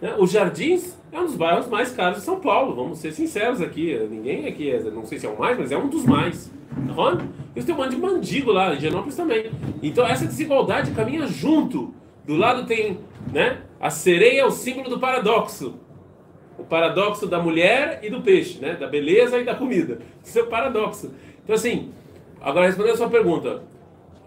Né? 0.00 0.16
Os 0.18 0.30
Jardins 0.30 0.96
é 1.12 1.20
um 1.20 1.26
dos 1.26 1.36
bairros 1.36 1.68
mais 1.68 1.92
caros 1.92 2.20
de 2.20 2.24
São 2.24 2.40
Paulo. 2.40 2.74
Vamos 2.74 2.98
ser 2.98 3.12
sinceros 3.12 3.60
aqui. 3.60 3.94
Ninguém 4.10 4.46
aqui, 4.46 4.70
é, 4.70 4.80
não 4.84 5.04
sei 5.04 5.18
se 5.18 5.26
é 5.26 5.28
o 5.28 5.38
mais, 5.38 5.58
mas 5.58 5.70
é 5.70 5.76
um 5.76 5.88
dos 5.88 6.06
mais. 6.06 6.50
Tá 6.70 7.26
Eles 7.54 7.66
têm 7.66 7.74
um 7.74 7.78
monte 7.78 7.90
de 7.90 7.98
mendigo 7.98 8.52
lá, 8.52 8.74
em 8.74 8.80
Genópolis 8.80 9.16
também. 9.16 9.50
Então 9.82 10.06
essa 10.06 10.24
desigualdade 10.24 10.92
caminha 10.92 11.26
junto. 11.26 11.94
Do 12.26 12.36
lado 12.36 12.66
tem, 12.66 12.98
né? 13.32 13.62
A 13.80 13.88
sereia 13.88 14.40
é 14.40 14.44
o 14.44 14.50
símbolo 14.50 14.90
do 14.90 14.98
paradoxo. 14.98 15.74
O 16.58 16.64
paradoxo 16.64 17.26
da 17.26 17.38
mulher 17.38 18.00
e 18.02 18.10
do 18.10 18.20
peixe, 18.20 18.58
né? 18.58 18.74
Da 18.74 18.88
beleza 18.88 19.38
e 19.38 19.44
da 19.44 19.54
comida. 19.54 19.98
Isso 20.24 20.38
é 20.38 20.42
o 20.42 20.46
paradoxo. 20.46 21.14
Então 21.44 21.54
assim, 21.54 21.92
agora 22.40 22.66
respondendo 22.66 22.94
a 22.94 22.96
sua 22.96 23.08
pergunta, 23.08 23.62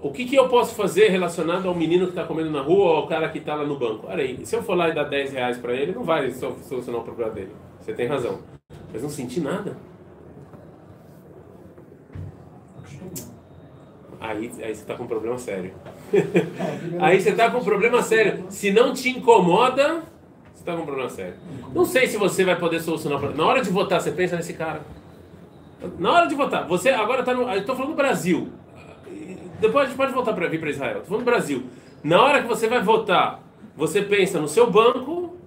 o 0.01 0.11
que, 0.11 0.23
que 0.23 0.35
eu 0.35 0.47
posso 0.47 0.75
fazer 0.75 1.09
relacionado 1.09 1.67
ao 1.67 1.75
menino 1.75 2.05
que 2.05 2.11
está 2.11 2.23
comendo 2.23 2.49
na 2.49 2.61
rua 2.61 2.91
ou 2.91 2.95
ao 2.97 3.07
cara 3.07 3.27
que 3.27 3.39
está 3.39 3.53
lá 3.53 3.65
no 3.65 3.77
banco? 3.77 4.07
Olha 4.07 4.23
aí, 4.23 4.45
se 4.45 4.55
eu 4.55 4.63
for 4.63 4.75
lá 4.75 4.87
e 4.87 4.95
dar 4.95 5.03
10 5.03 5.33
reais 5.33 5.57
para 5.57 5.73
ele, 5.73 5.91
não 5.91 6.03
vai 6.03 6.31
solucionar 6.31 7.01
o 7.01 7.03
problema 7.03 7.31
dele. 7.31 7.51
Você 7.81 7.91
tem 7.93 8.07
razão. 8.07 8.39
Mas 8.93 9.03
não 9.03 9.09
senti 9.09 9.41
nada. 9.41 9.75
Aí, 14.19 14.51
aí 14.61 14.75
você 14.75 14.81
está 14.81 14.95
com 14.95 15.03
um 15.03 15.07
problema 15.07 15.37
sério. 15.37 15.73
aí 16.99 17.21
você 17.21 17.29
está 17.29 17.49
com 17.49 17.59
um 17.59 17.63
problema 17.63 18.01
sério. 18.01 18.45
Se 18.49 18.71
não 18.71 18.93
te 18.93 19.09
incomoda, 19.09 20.03
você 20.53 20.59
está 20.59 20.75
com 20.75 20.81
um 20.81 20.85
problema 20.85 21.09
sério. 21.09 21.35
Não 21.73 21.85
sei 21.85 22.07
se 22.07 22.17
você 22.17 22.43
vai 22.43 22.57
poder 22.57 22.81
solucionar 22.81 23.17
o 23.17 23.21
problema. 23.21 23.43
Na 23.43 23.49
hora 23.49 23.61
de 23.61 23.69
votar, 23.69 24.01
você 24.01 24.11
pensa 24.11 24.35
nesse 24.35 24.53
cara. 24.53 24.81
Na 25.97 26.11
hora 26.11 26.27
de 26.27 26.35
votar, 26.35 26.67
você 26.67 26.89
agora 26.89 27.21
está 27.21 27.33
no. 27.33 27.49
Estou 27.53 27.75
falando 27.75 27.91
do 27.91 27.95
Brasil. 27.95 28.49
Depois 29.61 29.85
a 29.85 29.87
gente 29.87 29.97
pode 29.97 30.11
voltar 30.11 30.33
para 30.33 30.47
vir 30.47 30.59
para 30.59 30.69
Israel. 30.69 30.97
Estou 30.99 31.05
falando 31.05 31.23
do 31.23 31.31
Brasil. 31.31 31.63
Na 32.03 32.21
hora 32.21 32.41
que 32.41 32.47
você 32.47 32.67
vai 32.67 32.81
votar, 32.81 33.41
você 33.75 34.01
pensa 34.01 34.39
no 34.41 34.47
seu 34.47 34.69
banco, 34.69 35.37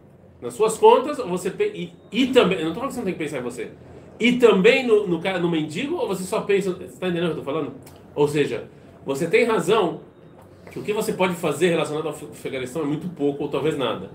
nas 0.40 0.54
suas 0.54 0.78
contas, 0.78 1.18
ou 1.18 1.28
você 1.28 1.52
e, 1.74 1.92
e 2.10 2.26
também. 2.28 2.58
Eu 2.58 2.64
não 2.64 2.72
estou 2.72 2.82
falando 2.82 2.88
que 2.88 2.94
você 2.94 3.00
não 3.00 3.04
tem 3.04 3.14
que 3.14 3.18
pensar 3.18 3.38
em 3.38 3.42
você. 3.42 3.70
E 4.18 4.38
também 4.38 4.86
no, 4.86 5.06
no, 5.06 5.18
no 5.18 5.50
mendigo, 5.50 5.96
ou 5.96 6.08
você 6.08 6.22
só 6.22 6.40
pensa. 6.40 6.72
Você 6.72 6.84
está 6.84 7.08
entendendo 7.08 7.30
o 7.30 7.32
que 7.32 7.38
eu 7.38 7.42
estou 7.42 7.54
falando? 7.54 7.72
Ou 8.14 8.28
seja, 8.28 8.68
você 9.04 9.26
tem 9.26 9.44
razão 9.44 10.00
que 10.70 10.78
o 10.78 10.82
que 10.82 10.92
você 10.92 11.12
pode 11.12 11.34
fazer 11.34 11.68
relacionado 11.68 12.06
ao 12.06 12.12
Afeganistão 12.12 12.82
é 12.82 12.86
muito 12.86 13.08
pouco 13.08 13.42
ou 13.44 13.48
talvez 13.48 13.76
nada. 13.76 14.10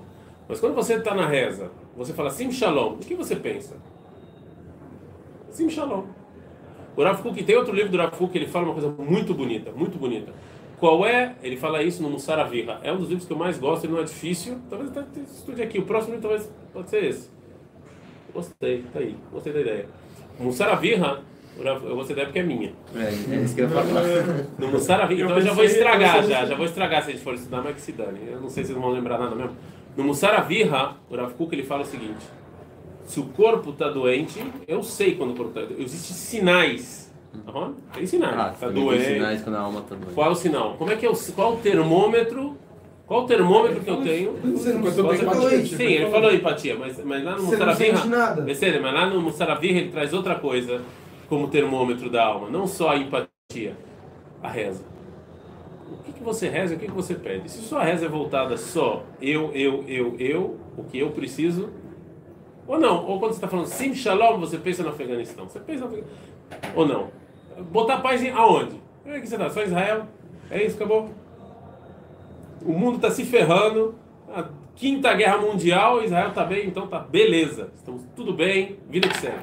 Mas 0.48 0.60
quando 0.60 0.74
você 0.74 0.96
está 0.96 1.14
na 1.14 1.28
reza, 1.28 1.72
você 1.96 2.14
fala 2.14 2.30
Sim 2.30 2.52
Shalom, 2.52 2.94
o 2.94 2.98
que 2.98 3.16
você 3.16 3.36
pensa? 3.36 3.76
Sim 5.50 5.70
Shalom. 5.70 6.06
O 6.96 7.04
Rav 7.04 7.22
Kuk, 7.22 7.44
tem 7.44 7.56
outro 7.56 7.76
livro 7.76 7.92
do 7.92 7.98
Rav 7.98 8.16
Kuk, 8.16 8.36
ele 8.36 8.48
fala 8.48 8.66
uma 8.66 8.74
coisa 8.74 8.90
muito 8.90 9.34
bonita, 9.34 9.72
muito 9.72 9.98
bonita. 9.98 10.34
Qual 10.80 11.06
é? 11.06 11.36
Ele 11.44 11.58
fala 11.58 11.84
isso 11.84 12.02
no 12.02 12.10
Mussar 12.10 12.40
Avirra. 12.40 12.80
É 12.84 12.92
um 12.92 12.98
dos 12.98 13.10
livros 13.10 13.28
que 13.28 13.34
eu 13.34 13.38
mais 13.38 13.58
gosto, 13.58 13.86
ele 13.86 13.94
não 13.94 14.00
é 14.00 14.04
difícil. 14.04 14.60
Talvez 14.70 14.96
até 14.96 15.22
estude 15.22 15.62
aqui. 15.62 15.80
O 15.80 15.86
próximo 15.86 16.20
talvez 16.20 16.52
pode 16.72 16.90
ser 16.90 17.04
esse. 17.04 17.30
Gostei, 18.38 18.84
tá 18.94 19.00
aí. 19.00 19.18
Gostei 19.32 19.52
da 19.52 19.62
ideia. 19.62 19.86
Mussar 20.40 20.70
Avirra 20.70 21.24
eu 21.60 21.96
vou 21.96 22.04
ser 22.04 22.14
porque 22.14 22.38
é 22.38 22.44
minha. 22.44 22.72
É, 22.96 23.34
é 23.34 23.42
isso 23.42 23.56
que 23.56 23.62
eu 23.62 23.68
ia 23.68 23.74
falar. 23.74 24.04
No 24.60 24.68
Mussaravi, 24.68 25.16
então 25.16 25.36
eu 25.36 25.42
já 25.42 25.54
vou 25.54 25.64
estragar, 25.64 26.24
já, 26.24 26.46
já 26.46 26.56
vou 26.56 26.66
estragar 26.68 27.04
se 27.04 27.10
a 27.10 27.14
gente 27.14 27.24
for 27.24 27.34
estudar, 27.34 27.64
mas 27.64 27.74
que 27.74 27.82
se 27.82 27.94
dane. 27.94 28.20
Eu 28.32 28.40
não 28.40 28.48
sei 28.48 28.64
se 28.64 28.74
vocês 28.74 28.80
vão 28.80 28.92
lembrar 28.92 29.18
nada 29.18 29.36
mesmo. 29.36 29.56
No 29.96 30.04
Mussaravirra, 30.04 30.98
o 31.10 31.16
Rav 31.16 31.34
Kuk, 31.34 31.56
ele 31.56 31.64
fala 31.64 31.82
o 31.82 31.86
seguinte: 31.86 32.24
se 33.06 33.20
o 33.20 33.24
corpo 33.24 33.72
está 33.72 33.90
doente, 33.90 34.40
eu 34.68 34.84
sei 34.84 35.16
quando 35.16 35.32
o 35.32 35.36
corpo 35.36 35.58
está 35.58 35.62
doente. 35.62 35.84
Existem 35.84 36.16
sinais. 36.16 37.12
Uhum. 37.34 37.74
Tem 37.92 38.06
sinais. 38.06 38.36
Ah, 38.36 38.54
tá 38.60 38.70
doente. 38.70 39.04
Tem 39.04 39.14
sinais 39.16 39.42
quando 39.42 39.56
a 39.56 39.62
alma 39.62 39.80
está 39.80 39.96
doente. 39.96 40.14
Qual 40.14 40.28
é 40.28 40.32
o 40.32 40.36
sinal? 40.36 40.76
Como 40.78 40.92
é 40.92 40.96
que 40.96 41.08
é 41.08 41.10
o, 41.10 41.16
qual 41.34 41.54
o 41.54 41.58
termômetro 41.58 42.56
qual 43.08 43.24
o 43.24 43.26
termômetro 43.26 43.80
que 43.80 43.90
eu 43.90 44.04
tenho? 44.04 44.34
Sim, 45.66 45.84
ele 45.86 46.12
falou 46.12 46.34
empatia, 46.34 46.76
mas, 46.78 47.02
mas 47.06 47.24
lá 47.24 47.38
no 47.38 47.44
Mussaravirra. 47.44 48.06
Mas 48.82 48.94
lá 48.94 49.10
no 49.10 49.22
Mussaravirra 49.22 49.80
ele 49.80 49.92
traz 49.92 50.14
outra 50.14 50.36
coisa 50.36 50.82
como 51.30 51.48
termômetro 51.48 52.10
da 52.10 52.26
alma, 52.26 52.50
não 52.50 52.68
só 52.68 52.90
a 52.90 52.98
empatia, 52.98 53.78
a 54.44 54.50
reza. 54.50 54.84
O 55.90 56.04
que, 56.04 56.12
que 56.12 56.22
você 56.24 56.50
reza 56.50 56.74
e 56.74 56.76
o 56.76 56.80
que, 56.80 56.88
que 56.88 56.94
você 56.94 57.16
pede? 57.16 57.50
Se 57.50 57.62
sua 57.62 57.82
reza 57.82 58.06
é 58.06 58.10
voltada 58.10 58.58
só 58.58 59.04
eu, 59.22 59.52
eu, 59.54 59.86
eu, 59.88 60.16
eu, 60.20 60.60
o 60.76 60.84
que 60.84 61.00
eu 61.00 61.10
preciso, 61.12 61.70
ou 62.68 62.78
não, 62.78 63.06
ou 63.06 63.20
quando 63.20 63.32
você 63.32 63.38
está 63.38 63.48
falando 63.48 63.68
sim, 63.68 63.96
shalom, 63.96 64.38
você 64.38 64.58
pensa 64.58 64.84
no 64.84 64.90
Afeganistão, 64.90 65.48
você 65.48 65.62
pensa 65.62 65.86
no 65.86 65.88
Afeganistão, 65.88 66.18
ou 66.76 66.86
não. 66.86 67.10
Botar 67.72 68.00
paz 68.00 68.22
em 68.22 68.32
aonde? 68.32 68.76
É 69.06 69.22
que 69.22 69.28
você 69.28 69.36
está, 69.36 69.50
só 69.50 69.64
Israel? 69.64 70.08
É 70.52 70.62
isso, 70.66 70.76
acabou? 70.76 71.10
O 72.66 72.74
mundo 72.74 72.98
está 72.98 73.12
se 73.12 73.24
ferrando, 73.26 73.96
a 74.34 74.46
quinta 74.76 75.14
guerra 75.14 75.38
mundial, 75.38 76.04
Israel 76.04 76.30
está 76.30 76.44
bem, 76.44 76.68
então 76.68 76.88
tá 76.88 77.00
beleza, 77.00 77.72
estamos 77.76 78.04
tudo 78.16 78.34
bem, 78.34 78.78
vida 78.90 79.08
que 79.08 79.18
segue. 79.18 79.38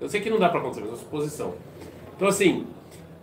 Eu 0.00 0.08
sei 0.08 0.20
que 0.20 0.30
não 0.30 0.38
dá 0.38 0.48
para 0.48 0.60
acontecer, 0.60 0.80
mas 0.80 0.90
é 0.90 0.92
uma 0.92 0.98
suposição. 0.98 1.54
Então, 2.16 2.26
assim, 2.26 2.66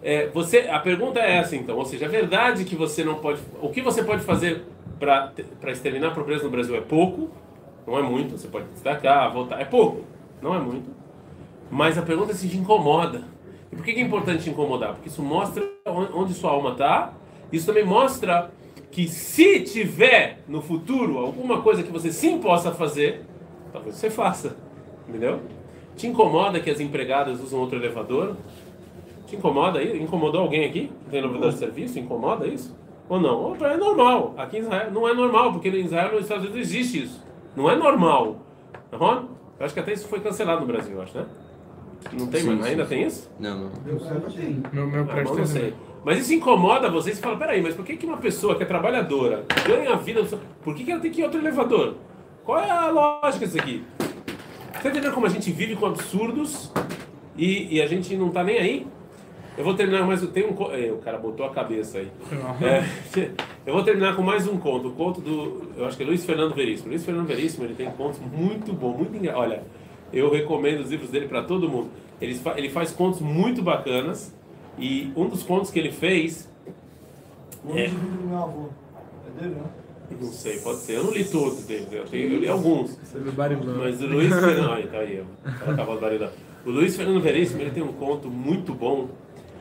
é, 0.02 0.28
você, 0.28 0.60
a 0.70 0.80
pergunta 0.80 1.20
é 1.20 1.38
essa, 1.38 1.56
então. 1.56 1.76
Ou 1.78 1.86
seja, 1.86 2.06
é 2.06 2.08
verdade 2.08 2.64
que 2.66 2.76
você 2.76 3.04
não 3.04 3.16
pode. 3.16 3.42
O 3.62 3.70
que 3.70 3.82
você 3.82 4.04
pode 4.04 4.24
fazer 4.24 4.64
para 5.00 5.72
exterminar 5.72 6.10
a 6.10 6.12
pobreza 6.12 6.44
no 6.44 6.50
Brasil 6.50 6.76
é 6.76 6.82
pouco, 6.82 7.30
não 7.86 7.98
é 7.98 8.02
muito. 8.02 8.38
Você 8.38 8.48
pode 8.48 8.68
destacar, 8.70 9.32
voltar. 9.34 9.60
É 9.60 9.66
pouco, 9.66 10.04
não 10.42 10.54
é 10.54 10.60
muito. 10.60 10.90
Mas 11.70 11.98
a 11.98 12.02
pergunta 12.02 12.32
é 12.32 12.36
se 12.36 12.48
te 12.48 12.58
incomoda. 12.58 13.24
E 13.72 13.76
por 13.76 13.84
que 13.84 13.92
é 13.92 14.00
importante 14.00 14.44
te 14.44 14.50
incomodar? 14.50 14.94
Porque 14.94 15.10
isso 15.10 15.22
mostra 15.22 15.64
onde 15.86 16.34
sua 16.34 16.52
alma 16.52 16.72
está. 16.72 17.14
Isso 17.52 17.66
também 17.66 17.84
mostra 17.84 18.52
que 18.92 19.08
se 19.08 19.62
tiver 19.62 20.40
no 20.48 20.62
futuro 20.62 21.18
alguma 21.18 21.62
coisa 21.62 21.84
que 21.84 21.92
você 21.92 22.12
sim 22.12 22.40
possa 22.40 22.72
fazer, 22.72 23.26
talvez 23.72 23.96
você 23.96 24.10
faça. 24.10 24.56
Entendeu? 25.08 25.40
Te 25.96 26.08
incomoda 26.08 26.60
que 26.60 26.70
as 26.70 26.80
empregadas 26.80 27.40
usam 27.42 27.60
outro 27.60 27.78
elevador? 27.78 28.36
Te 29.26 29.36
incomoda 29.36 29.80
aí? 29.80 30.02
Incomodou 30.02 30.42
alguém 30.42 30.66
aqui 30.66 30.92
que 31.06 31.10
tem 31.10 31.20
elevador 31.20 31.52
de 31.52 31.58
serviço? 31.58 32.00
Incomoda 32.00 32.48
isso? 32.48 32.76
Ou 33.10 33.20
não? 33.20 33.42
Ou 33.42 33.56
é 33.66 33.78
normal. 33.78 34.34
Aqui 34.38 34.58
em 34.58 34.62
Israel 34.62 34.92
não 34.92 35.08
é 35.08 35.14
normal, 35.14 35.54
porque 35.54 35.70
em 35.70 35.86
Israel 35.86 36.14
nos 36.14 36.24
Estados 36.24 36.46
Unidos 36.46 36.62
existe 36.62 37.04
isso. 37.04 37.24
Não 37.56 37.70
é 37.70 37.76
normal. 37.76 38.38
Uhum. 38.92 39.28
Eu 39.60 39.66
acho 39.66 39.74
que 39.74 39.80
até 39.80 39.94
isso 39.94 40.08
foi 40.08 40.20
cancelado 40.20 40.62
no 40.62 40.68
Brasil, 40.68 41.02
acho, 41.02 41.18
né? 41.18 41.26
Não 42.14 42.28
tem 42.28 42.42
sim, 42.42 42.48
mais? 42.48 42.64
Sim, 42.64 42.70
Ainda 42.70 42.84
sim. 42.84 42.90
tem 42.90 43.04
isso? 43.08 43.32
Não, 43.40 43.60
não. 43.60 43.72
Eu 43.86 44.00
sei, 44.30 44.62
Meu, 44.72 44.88
meu 44.88 45.08
ah, 45.10 45.24
não 45.24 45.46
sei. 45.46 45.74
Mas 46.04 46.20
isso 46.20 46.34
incomoda 46.34 46.90
vocês 46.90 47.18
e 47.18 47.22
fala, 47.22 47.38
peraí, 47.38 47.62
mas 47.62 47.76
por 47.76 47.84
que, 47.84 47.98
que 47.98 48.06
uma 48.06 48.18
pessoa 48.18 48.56
que 48.56 48.64
é 48.64 48.66
trabalhadora 48.66 49.46
ganha 49.66 49.92
a 49.92 49.96
vida, 49.96 50.24
por 50.64 50.74
que, 50.74 50.84
que 50.84 50.92
ela 50.92 51.02
tem 51.02 51.12
que 51.12 51.22
ir 51.22 51.24
outro 51.24 51.40
elevador? 51.40 51.96
Qual 52.46 52.60
é 52.60 52.70
a 52.70 52.90
lógica 52.90 53.46
disso 53.46 53.60
aqui? 53.60 53.84
Você 54.82 54.88
entendeu 54.90 55.12
como 55.12 55.26
a 55.26 55.30
gente 55.30 55.52
vive 55.52 55.76
com 55.76 55.86
absurdos 55.86 56.72
e, 57.38 57.76
e 57.76 57.82
a 57.82 57.88
gente 57.88 58.16
não 58.16 58.30
tá 58.30 58.44
nem 58.44 58.58
aí? 58.58 58.88
Eu 59.58 59.64
vou 59.64 59.74
terminar 59.74 60.06
mais 60.06 60.22
um. 60.22 60.28
Tem 60.28 60.46
um 60.46 60.56
é, 60.72 60.92
o 60.92 61.00
cara 61.00 61.18
botou 61.18 61.44
a 61.44 61.50
cabeça 61.50 61.98
aí. 61.98 62.12
É, 62.62 63.32
eu 63.66 63.74
vou 63.74 63.84
terminar 63.84 64.16
com 64.16 64.22
mais 64.22 64.48
um 64.48 64.58
conto. 64.60 64.90
O 64.90 64.92
conto 64.92 65.20
do. 65.20 65.72
Eu 65.76 65.88
acho 65.88 65.98
que 65.98 66.04
é 66.04 66.06
Luiz 66.06 66.24
Fernando 66.24 66.54
Veríssimo. 66.54 66.90
Luiz 66.90 67.04
Fernando 67.04 67.26
Veríssimo 67.26 67.66
ele 67.66 67.74
tem 67.74 67.90
contos 67.90 68.20
muito 68.20 68.72
bons, 68.72 68.96
muito 68.96 69.18
engraçados. 69.18 69.52
Olha, 69.52 69.64
Eu 70.14 70.32
recomendo 70.32 70.82
os 70.82 70.92
livros 70.92 71.10
dele 71.10 71.28
para 71.28 71.42
todo 71.42 71.68
mundo. 71.68 71.90
Ele, 72.22 72.36
fa 72.36 72.54
ele 72.56 72.70
faz 72.70 72.92
contos 72.92 73.20
muito 73.20 73.64
bacanas 73.64 74.37
e 74.78 75.12
um 75.16 75.28
dos 75.28 75.44
contos 75.44 75.72
que 75.72 75.80
ele 75.80 75.92
fez 75.92 76.48
O 77.66 77.76
É. 77.78 77.88
livro 77.88 78.00
do 78.00 78.28
meu 78.28 78.38
avô. 78.38 78.70
É 79.38 79.42
dele, 79.42 79.56
né? 79.56 79.64
Não 80.22 80.32
sei, 80.32 80.58
pode 80.60 80.80
ser. 80.80 80.94
Eu 80.94 81.04
não 81.04 81.12
li 81.12 81.26
todos 81.26 81.64
deles, 81.66 81.88
eu, 81.92 82.06
tenho, 82.06 82.34
eu 82.34 82.40
li 82.40 82.48
alguns. 82.48 82.98
Barilão. 83.36 83.76
Mas 83.78 84.02
o 84.02 84.08
Luiz 84.08 84.30
Fernando. 84.34 84.72
Aí, 84.72 84.88
tá 84.88 84.98
aí. 85.00 85.24
O 86.66 86.70
Luiz 86.72 86.96
Fernando 86.96 87.22
Veríssimo 87.22 87.62
ele 87.62 87.72
tem 87.72 87.84
um 87.84 87.92
conto 87.92 88.30
muito 88.30 88.74
bom 88.74 89.10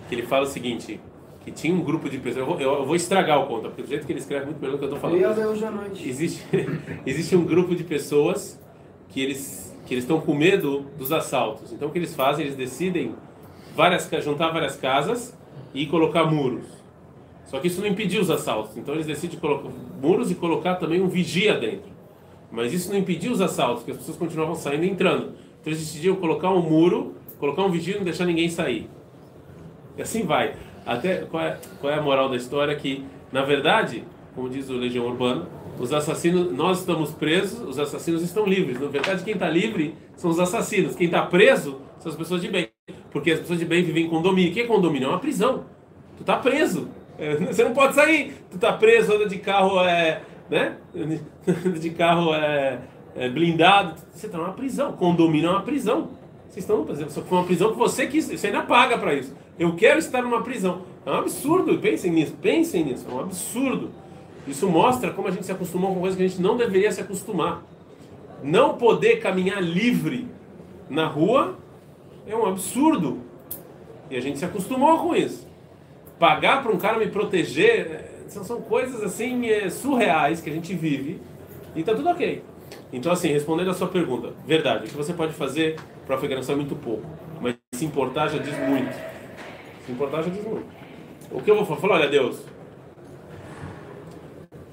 que 0.09 0.15
ele 0.15 0.23
fala 0.23 0.45
o 0.45 0.49
seguinte: 0.49 1.01
que 1.45 1.51
tinha 1.51 1.75
um 1.75 1.83
grupo 1.83 2.09
de 2.09 2.19
pessoas. 2.19 2.47
Eu 2.47 2.47
vou, 2.47 2.61
eu 2.61 2.87
vou 2.87 2.95
estragar 2.95 3.41
o 3.43 3.47
conto, 3.49 3.63
porque 3.69 3.83
do 3.83 3.89
jeito 3.89 4.07
que 4.07 4.13
ele 4.13 4.21
escreve 4.21 4.43
é 4.43 4.47
muito 4.47 4.61
melhor 4.61 4.75
do 4.75 4.79
que 4.79 4.85
eu 4.85 4.93
ia 4.93 5.01
falando. 5.01 5.51
hoje 5.51 5.65
à 5.65 5.71
noite. 5.71 6.09
Existe, 6.09 6.45
existe 7.05 7.35
um 7.35 7.45
grupo 7.45 7.75
de 7.75 7.83
pessoas 7.83 8.61
que 9.09 9.21
eles 9.21 9.67
que 9.87 9.95
eles 9.95 10.05
estão 10.05 10.21
com 10.21 10.35
medo 10.35 10.87
dos 10.99 11.11
assaltos. 11.13 11.73
Então 11.73 11.89
o 11.89 11.91
que 11.93 11.99
eles 11.99 12.15
fazem? 12.15 12.45
Eles 12.45 12.57
decidem 12.57 13.15
várias, 13.77 14.09
juntar 14.25 14.49
várias 14.49 14.77
casas 14.77 15.37
e 15.75 15.87
colocar 15.87 16.25
muros. 16.25 16.65
Só 17.45 17.61
que 17.61 17.69
isso 17.69 17.81
não 17.81 17.87
impediu 17.87 18.21
os 18.21 18.31
assaltos. 18.31 18.77
Então 18.77 18.95
eles 18.95 19.07
decidem 19.07 19.39
colocar 19.39 19.69
muros 20.01 20.31
e 20.31 20.35
colocar 20.35 20.77
também 20.77 21.01
um 21.01 21.09
vigia 21.09 21.55
dentro. 21.57 21.95
Mas 22.51 22.73
isso 22.73 22.91
não 22.91 22.99
impediu 22.99 23.33
os 23.33 23.41
assaltos, 23.41 23.81
porque 23.81 23.93
as 23.93 23.99
pessoas 23.99 24.17
continuavam 24.17 24.55
saindo 24.55 24.85
e 24.85 24.91
entrando. 24.91 25.35
Então 25.61 25.73
eles 25.73 25.79
decidiram 25.79 26.17
colocar 26.17 26.51
um 26.51 26.61
muro, 26.61 27.15
colocar 27.39 27.63
um 27.63 27.71
vigia 27.71 27.95
e 27.95 27.99
não 27.99 28.05
deixar 28.05 28.25
ninguém 28.25 28.49
sair. 28.49 28.89
E 29.97 30.03
assim 30.03 30.25
vai. 30.25 30.55
Até 30.85 31.19
qual 31.19 31.43
é, 31.43 31.59
qual 31.81 31.93
é 31.93 31.99
a 31.99 32.03
moral 32.03 32.29
da 32.29 32.37
história? 32.37 32.75
Que, 32.75 33.05
na 33.33 33.43
verdade, 33.43 34.05
como 34.35 34.49
diz 34.49 34.69
o 34.71 34.75
Legião 34.75 35.07
Urbana, 35.07 35.47
os 35.79 35.93
assassinos, 35.93 36.53
nós 36.53 36.81
estamos 36.81 37.11
presos, 37.11 37.61
os 37.69 37.79
assassinos 37.79 38.23
estão 38.23 38.47
livres. 38.47 38.81
Na 38.81 38.87
verdade, 38.87 39.23
quem 39.25 39.35
está 39.35 39.49
livre 39.49 39.95
são 40.17 40.31
os 40.31 40.39
assassinos. 40.39 40.95
Quem 40.95 41.07
está 41.07 41.23
preso 41.23 41.79
são 41.99 42.11
as 42.11 42.17
pessoas 42.17 42.41
de 42.41 42.49
bem. 42.49 42.66
Porque 43.17 43.31
as 43.31 43.41
pessoas 43.41 43.59
de 43.59 43.65
bem 43.65 43.83
vivem 43.83 44.05
em 44.05 44.11
condomínio. 44.11 44.51
O 44.51 44.55
que 44.55 44.61
é 44.61 44.67
condomínio? 44.67 45.07
É 45.07 45.09
uma 45.09 45.19
prisão. 45.19 45.65
Tu 46.19 46.23
tá 46.23 46.37
preso. 46.37 46.91
É, 47.19 47.35
Você 47.49 47.65
não 47.65 47.73
pode 47.73 47.95
sair. 47.95 48.35
Tu 48.51 48.59
tá 48.59 48.75
preso, 48.75 49.15
anda 49.15 49.27
de 49.27 49.39
carro, 49.39 49.81
é, 49.81 50.21
né? 50.51 50.77
De 51.81 51.89
carro 51.91 52.35
é, 52.35 52.79
é, 53.17 53.27
blindado. 53.31 53.95
Você 54.13 54.29
tá 54.29 54.37
numa 54.37 54.53
prisão. 54.53 54.93
Condomínio 54.93 55.49
é 55.49 55.53
uma 55.53 55.63
prisão. 55.63 56.11
Vocês 56.47 56.59
estão, 56.59 56.85
por 56.85 56.93
exemplo, 56.93 57.25
uma 57.31 57.45
prisão 57.45 57.73
que 57.73 57.79
você 57.79 58.07
quis. 58.07 58.29
Você 58.29 58.49
ainda 58.49 58.61
paga 58.61 58.99
para 58.99 59.15
isso. 59.15 59.35
Eu 59.59 59.75
quero 59.75 59.99
estar 59.99 60.21
numa 60.21 60.43
prisão. 60.43 60.83
É 61.07 61.11
um 61.11 61.15
absurdo. 61.15 61.79
Pensem 61.79 62.13
nisso. 62.13 62.35
Pensem 62.35 62.85
nisso. 62.85 63.07
É 63.11 63.15
um 63.15 63.21
absurdo. 63.21 63.93
Isso 64.47 64.69
mostra 64.69 65.11
como 65.11 65.29
a 65.29 65.31
gente 65.31 65.47
se 65.47 65.53
acostumou 65.53 65.95
com 65.95 66.01
coisas 66.01 66.19
que 66.19 66.23
a 66.23 66.29
gente 66.29 66.43
não 66.43 66.55
deveria 66.55 66.93
se 66.93 67.01
acostumar. 67.01 67.63
Não 68.43 68.75
poder 68.75 69.21
caminhar 69.21 69.63
livre 69.63 70.29
na 70.91 71.07
rua 71.07 71.57
é 72.27 72.37
um 72.37 72.47
absurdo. 72.47 73.21
E 74.11 74.17
a 74.17 74.21
gente 74.21 74.39
se 74.39 74.45
acostumou 74.45 74.99
com 74.99 75.15
isso. 75.15 75.47
Pagar 76.19 76.63
para 76.63 76.73
um 76.73 76.79
cara 76.79 76.99
me 76.99 77.07
proteger 77.09 77.87
é, 77.91 78.11
são, 78.29 78.61
coisas 78.63 79.03
assim 79.03 79.49
é, 79.49 79.69
surreais 79.71 80.41
que 80.41 80.51
a 80.51 80.53
gente 80.53 80.75
vive 80.75 81.21
e 81.75 81.83
tá 81.83 81.95
tudo 81.95 82.09
ok. 82.09 82.43
Então, 82.93 83.13
assim, 83.13 83.29
respondendo 83.29 83.71
a 83.71 83.75
sua 83.75 83.89
pergunta, 83.89 84.33
verdade, 84.47 84.87
o 84.87 84.89
que 84.89 84.97
você 84.97 85.13
pode 85.13 85.33
fazer 85.33 85.77
para 86.07 86.15
o 86.15 86.19
Afeganistão 86.19 86.55
é 86.55 86.57
muito 86.57 86.77
pouco, 86.77 87.05
mas 87.41 87.57
se 87.75 87.85
importar 87.85 88.29
já 88.29 88.39
diz 88.39 88.57
muito. 88.59 88.95
Se 89.85 89.93
importar 89.93 90.23
já 90.23 90.31
diz 90.31 90.45
muito. 90.45 90.67
O 91.31 91.41
que 91.43 91.51
eu 91.51 91.63
vou 91.63 91.77
falar? 91.77 91.97
Olha, 91.97 92.09
Deus, 92.09 92.41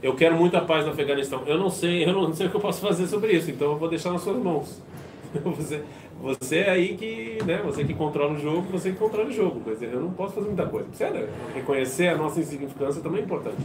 eu 0.02 0.13
quero 0.16 0.36
muita 0.36 0.62
paz 0.62 0.86
no 0.86 0.92
Afeganistão. 0.92 1.44
Eu 1.46 1.58
não 1.58 1.70
sei, 1.70 2.06
eu 2.06 2.13
não 2.13 2.34
sei 2.34 2.48
o 2.48 2.50
que 2.50 2.56
eu 2.56 2.62
posso 2.62 2.82
fazer 2.82 3.08
sobre 3.08 3.34
isso, 3.34 3.50
então 3.50 3.72
eu 3.72 3.78
vou 3.78 3.89
deixar 3.89 4.12
nas 4.12 4.22
suas 4.22 4.38
mãos. 4.38 4.82
Você, 5.58 5.84
você 6.22 6.59
é 6.59 6.70
aí 6.70 6.96
que, 6.96 7.38
né, 7.44 7.61
você 7.64 7.85
que 7.85 7.94
controla 7.94 8.35
o 8.35 8.38
jogo, 8.38 8.62
você 8.72 8.90
que 8.90 8.98
controla 8.98 9.29
o 9.29 9.33
jogo. 9.33 9.62
Mas 9.64 9.81
eu 9.83 10.01
não 10.01 10.11
posso 10.11 10.35
fazer 10.35 10.46
muita 10.46 10.66
coisa. 10.66 10.88
Você, 10.92 11.09
né, 11.11 11.29
reconhecer 11.55 12.09
a 12.09 12.16
nossa 12.16 12.40
insignificância 12.40 13.01
também 13.03 13.20
é 13.20 13.24
importante. 13.24 13.59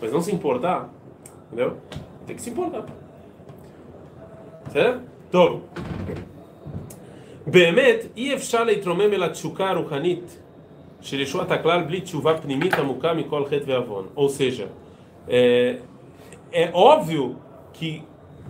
Mas 0.00 0.12
não 0.12 0.20
se 0.20 0.32
importar, 0.32 0.88
entendeu? 1.46 1.76
Tem 2.26 2.36
que 2.36 2.42
se 2.42 2.50
importar. 2.50 2.84
בסדר? 4.66 4.98
טוב. 5.30 5.60
באמת, 7.46 8.06
אי 8.16 8.34
אפשר 8.34 8.64
להתרומם 8.64 9.12
אל 9.12 9.22
התשוקה 9.22 9.70
הרוחנית 9.70 10.38
של 11.00 11.20
ישועת 11.20 11.50
הכלל 11.50 11.82
בלי 11.82 12.00
תשובה 12.00 12.38
פנימית 12.38 12.74
עמוקה 12.74 13.14
מכל 13.14 13.44
חטא 13.44 13.64
ועוון. 13.66 14.06
Ou 14.16 14.28
seja, 14.28 14.68
é, 15.28 15.76
é 16.52 16.70
óbvio 16.72 17.36
que. 17.72 18.02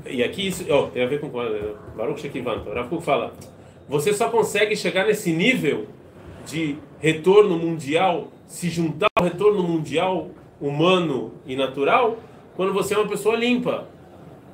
e 0.05 0.23
aqui 0.23 0.47
isso 0.47 0.65
ó, 0.69 0.87
tem 0.87 1.03
a 1.03 1.07
ver 1.07 1.19
com 1.19 1.29
Baruch 1.29 2.21
Shekivan, 2.21 2.63
o 2.91 3.01
fala. 3.01 3.33
Você 3.87 4.13
só 4.13 4.29
consegue 4.29 4.75
chegar 4.75 5.05
nesse 5.05 5.31
nível 5.31 5.87
de 6.45 6.77
retorno 6.99 7.57
mundial, 7.57 8.27
se 8.47 8.69
juntar 8.69 9.07
ao 9.15 9.23
retorno 9.25 9.61
mundial 9.63 10.29
humano 10.59 11.33
e 11.45 11.55
natural, 11.55 12.17
quando 12.55 12.73
você 12.73 12.93
é 12.93 12.97
uma 12.97 13.07
pessoa 13.07 13.35
limpa, 13.35 13.87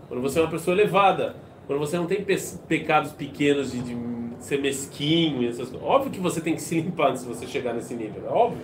quando 0.07 0.21
você 0.21 0.39
é 0.39 0.41
uma 0.41 0.51
pessoa 0.51 0.75
elevada, 0.75 1.35
quando 1.65 1.79
você 1.79 1.97
não 1.97 2.05
tem 2.05 2.23
pe 2.23 2.35
pecados 2.67 3.11
pequenos 3.11 3.71
de, 3.71 3.81
de 3.81 3.97
ser 4.39 4.59
mesquinho 4.61 5.47
essas. 5.47 5.73
Óbvio 5.81 6.11
que 6.11 6.19
você 6.19 6.39
tem 6.41 6.55
que 6.55 6.61
se 6.61 6.75
limpar 6.79 7.15
se 7.17 7.25
você 7.27 7.45
chegar 7.45 7.73
nesse 7.73 7.93
nível, 7.93 8.23
é 8.25 8.29
óbvio. 8.29 8.61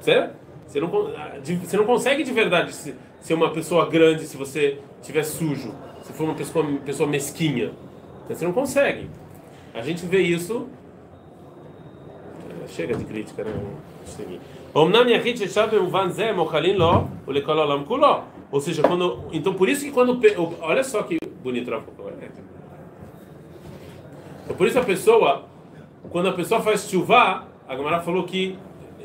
Certo? 0.00 0.34
Você 0.66 0.80
não, 0.80 0.88
ah, 1.16 1.38
de- 1.42 1.56
você 1.56 1.76
não 1.76 1.84
consegue 1.84 2.22
de 2.22 2.32
verdade 2.32 2.72
se- 2.74 2.94
ser 3.20 3.34
uma 3.34 3.50
pessoa 3.50 3.86
grande 3.86 4.26
se 4.26 4.36
você 4.36 4.78
tiver 5.02 5.22
sujo, 5.22 5.74
se 6.02 6.12
for 6.12 6.24
uma 6.24 6.34
pessoa, 6.34 6.64
pessoa 6.84 7.08
mesquinha. 7.08 7.72
Você 8.28 8.44
não 8.44 8.52
consegue. 8.52 9.08
A 9.74 9.82
gente 9.82 10.06
vê 10.06 10.20
isso. 10.20 10.68
É, 12.64 12.68
chega 12.68 12.94
de 12.94 13.04
crítica, 13.04 13.44
né? 13.44 13.52
Ou 18.52 18.60
seja, 18.60 18.82
quando. 18.82 19.24
Então 19.32 19.54
por 19.54 19.68
isso 19.68 19.84
que 19.84 19.90
quando. 19.90 20.20
Olha 20.60 20.84
só 20.84 21.02
que 21.02 21.18
bonito. 21.42 21.70
Né? 21.70 21.80
Então 24.44 24.56
por 24.56 24.66
isso 24.66 24.78
a 24.78 24.84
pessoa. 24.84 25.44
Quando 26.10 26.28
a 26.28 26.32
pessoa 26.32 26.60
faz 26.60 26.88
chuva, 26.88 27.46
a 27.68 27.74
Gamara 27.76 28.00
falou 28.00 28.24
que, 28.24 28.58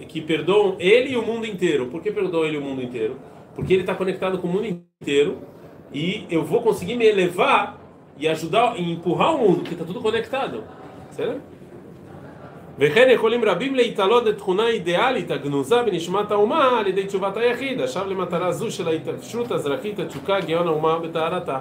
que 0.08 0.22
perdoam 0.22 0.76
ele 0.80 1.12
e 1.12 1.18
o 1.18 1.22
mundo 1.22 1.46
inteiro. 1.46 1.88
Por 1.88 2.02
que 2.02 2.12
perdoam 2.12 2.46
ele 2.46 2.56
e 2.56 2.60
o 2.60 2.62
mundo 2.62 2.82
inteiro? 2.82 3.18
Porque 3.55 3.73
ele 3.73 3.83
está 3.83 3.95
conectado 3.95 4.39
com 4.39 4.47
o 4.49 4.53
mundo 4.53 4.67
inteiro 4.67 5.39
e 5.93 6.27
eu 6.31 6.45
vou 6.45 6.63
conseguir 6.63 6.97
me 6.97 7.05
elevar 7.05 7.79
e 8.19 8.29
ajudar 8.29 8.79
e 8.79 8.93
empurrar 8.93 9.35
o 9.35 9.39
mundo, 9.39 9.59
porque 9.61 9.75
está 9.75 9.85
tudo 9.85 10.01
conectado. 10.01 10.65
Certo? 11.11 11.41
וכן 12.83 13.09
יכולים 13.11 13.45
רבים 13.45 13.75
להתעלות 13.75 14.25
לתכונה 14.25 14.69
אידיאלית 14.69 15.31
הגנוזה 15.31 15.83
בנשמת 15.83 16.31
האומה 16.31 16.79
על 16.79 16.87
ידי 16.87 17.07
תשובת 17.07 17.37
היחיד, 17.37 17.81
עכשיו 17.81 18.11
למטרה 18.11 18.53
זו 18.53 18.71
של 18.71 18.89
ההתעקשות 18.89 19.51
האזרחית, 19.51 19.99
התשוקה, 19.99 20.41
גאון 20.41 20.67
האומה 20.67 20.99
וטהרתה. 21.03 21.59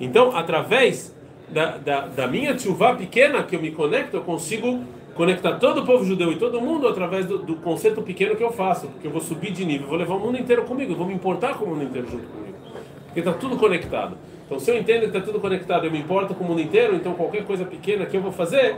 Então, 0.00 0.36
através 0.36 1.14
da, 1.48 1.76
da, 1.78 2.00
da 2.06 2.26
minha 2.26 2.54
tchuvá 2.54 2.94
pequena 2.94 3.42
que 3.42 3.56
eu 3.56 3.62
me 3.62 3.70
conecto, 3.70 4.16
eu 4.18 4.22
consigo 4.22 4.84
conectar 5.15 5.57
todo 5.59 5.81
o 5.81 5.85
povo 5.85 6.03
judeu 6.03 6.31
e 6.31 6.37
todo 6.37 6.59
mundo 6.59 6.87
através 6.87 7.25
do, 7.25 7.37
do 7.37 7.55
conceito 7.57 8.01
pequeno 8.01 8.35
que 8.35 8.43
eu 8.43 8.51
faço, 8.51 8.87
porque 8.87 9.07
eu 9.07 9.11
vou 9.11 9.21
subir 9.21 9.51
de 9.51 9.65
nível, 9.65 9.87
vou 9.87 9.97
levar 9.97 10.15
o 10.15 10.19
mundo 10.19 10.39
inteiro 10.39 10.63
comigo, 10.63 10.95
vou 10.95 11.05
me 11.05 11.13
importar 11.13 11.57
com 11.57 11.65
o 11.65 11.69
mundo 11.69 11.83
inteiro 11.83 12.09
junto 12.09 12.25
comigo, 12.25 12.57
porque 13.05 13.19
está 13.19 13.33
tudo 13.33 13.57
conectado. 13.57 14.17
Então, 14.45 14.59
se 14.59 14.71
eu 14.71 14.77
entendo 14.77 15.01
que 15.01 15.07
está 15.07 15.21
tudo 15.21 15.39
conectado, 15.39 15.85
eu 15.85 15.91
me 15.91 15.99
importo 15.99 16.33
com 16.33 16.43
o 16.43 16.47
mundo 16.47 16.61
inteiro, 16.61 16.95
então 16.95 17.13
qualquer 17.13 17.45
coisa 17.45 17.63
pequena 17.65 18.05
que 18.05 18.17
eu 18.17 18.21
vou 18.21 18.31
fazer, 18.31 18.75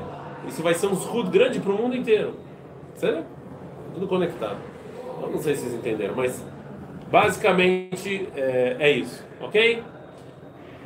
isso 0.47 0.61
vai 0.61 0.73
ser 0.73 0.87
um 0.87 0.93
escudo 0.93 1.29
grande 1.29 1.59
para 1.59 1.71
o 1.71 1.77
mundo 1.77 1.95
inteiro. 1.95 2.33
Certo? 2.95 3.25
Tudo 3.93 4.07
conectado. 4.07 4.57
Eu 5.21 5.29
não 5.29 5.39
sei 5.39 5.55
se 5.55 5.61
vocês 5.61 5.73
entenderam, 5.73 6.15
mas 6.15 6.43
basicamente 7.09 8.27
é, 8.35 8.75
é 8.79 8.91
isso, 8.91 9.25
ok? 9.41 9.81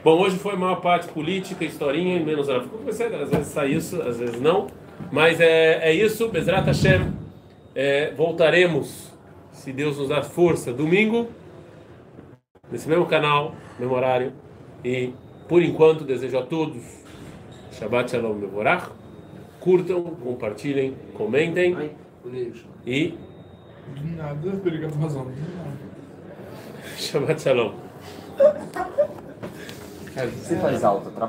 Bom, 0.04 0.18
hoje 0.22 0.38
foi 0.38 0.54
a 0.54 0.56
maior 0.56 0.78
parte 0.78 1.08
política, 1.10 1.66
historinha 1.66 2.16
e 2.16 2.24
menos 2.24 2.48
Kuk. 2.48 2.90
Às 2.90 2.98
vezes 3.30 3.48
sai 3.48 3.72
isso, 3.72 4.02
às 4.02 4.18
vezes 4.18 4.40
não. 4.40 4.68
Mas 5.12 5.40
é, 5.40 5.90
é 5.90 5.94
isso, 5.94 6.30
Bezrat 6.30 6.66
Hashem. 6.66 7.14
É, 7.74 8.12
voltaremos, 8.12 9.12
se 9.52 9.72
Deus 9.72 9.98
nos 9.98 10.10
dar 10.10 10.24
força, 10.24 10.74
domingo, 10.74 11.30
nesse 12.72 12.88
mesmo 12.88 13.06
canal, 13.06 13.56
mesmo 13.80 13.94
horário. 13.94 14.34
E, 14.84 15.14
por 15.48 15.62
enquanto, 15.62 16.04
desejo 16.04 16.38
a 16.38 16.44
todos 16.44 17.00
Shabbat 17.72 18.12
Shalom 18.12 18.36
Mevorach. 18.36 18.90
Curtam, 19.60 20.04
compartilhem, 20.04 20.96
comentem 21.16 21.92
e 22.86 23.18
nada, 24.16 24.52
briga 24.52 24.88
vazão. 24.90 25.26
Do 25.26 25.32
nada. 25.32 25.78
Shabbat 26.98 27.42
Shalom. 27.42 27.74
Você 30.16 30.58
faz 30.58 30.84
alto, 30.84 31.10
atrapalha. 31.10 31.28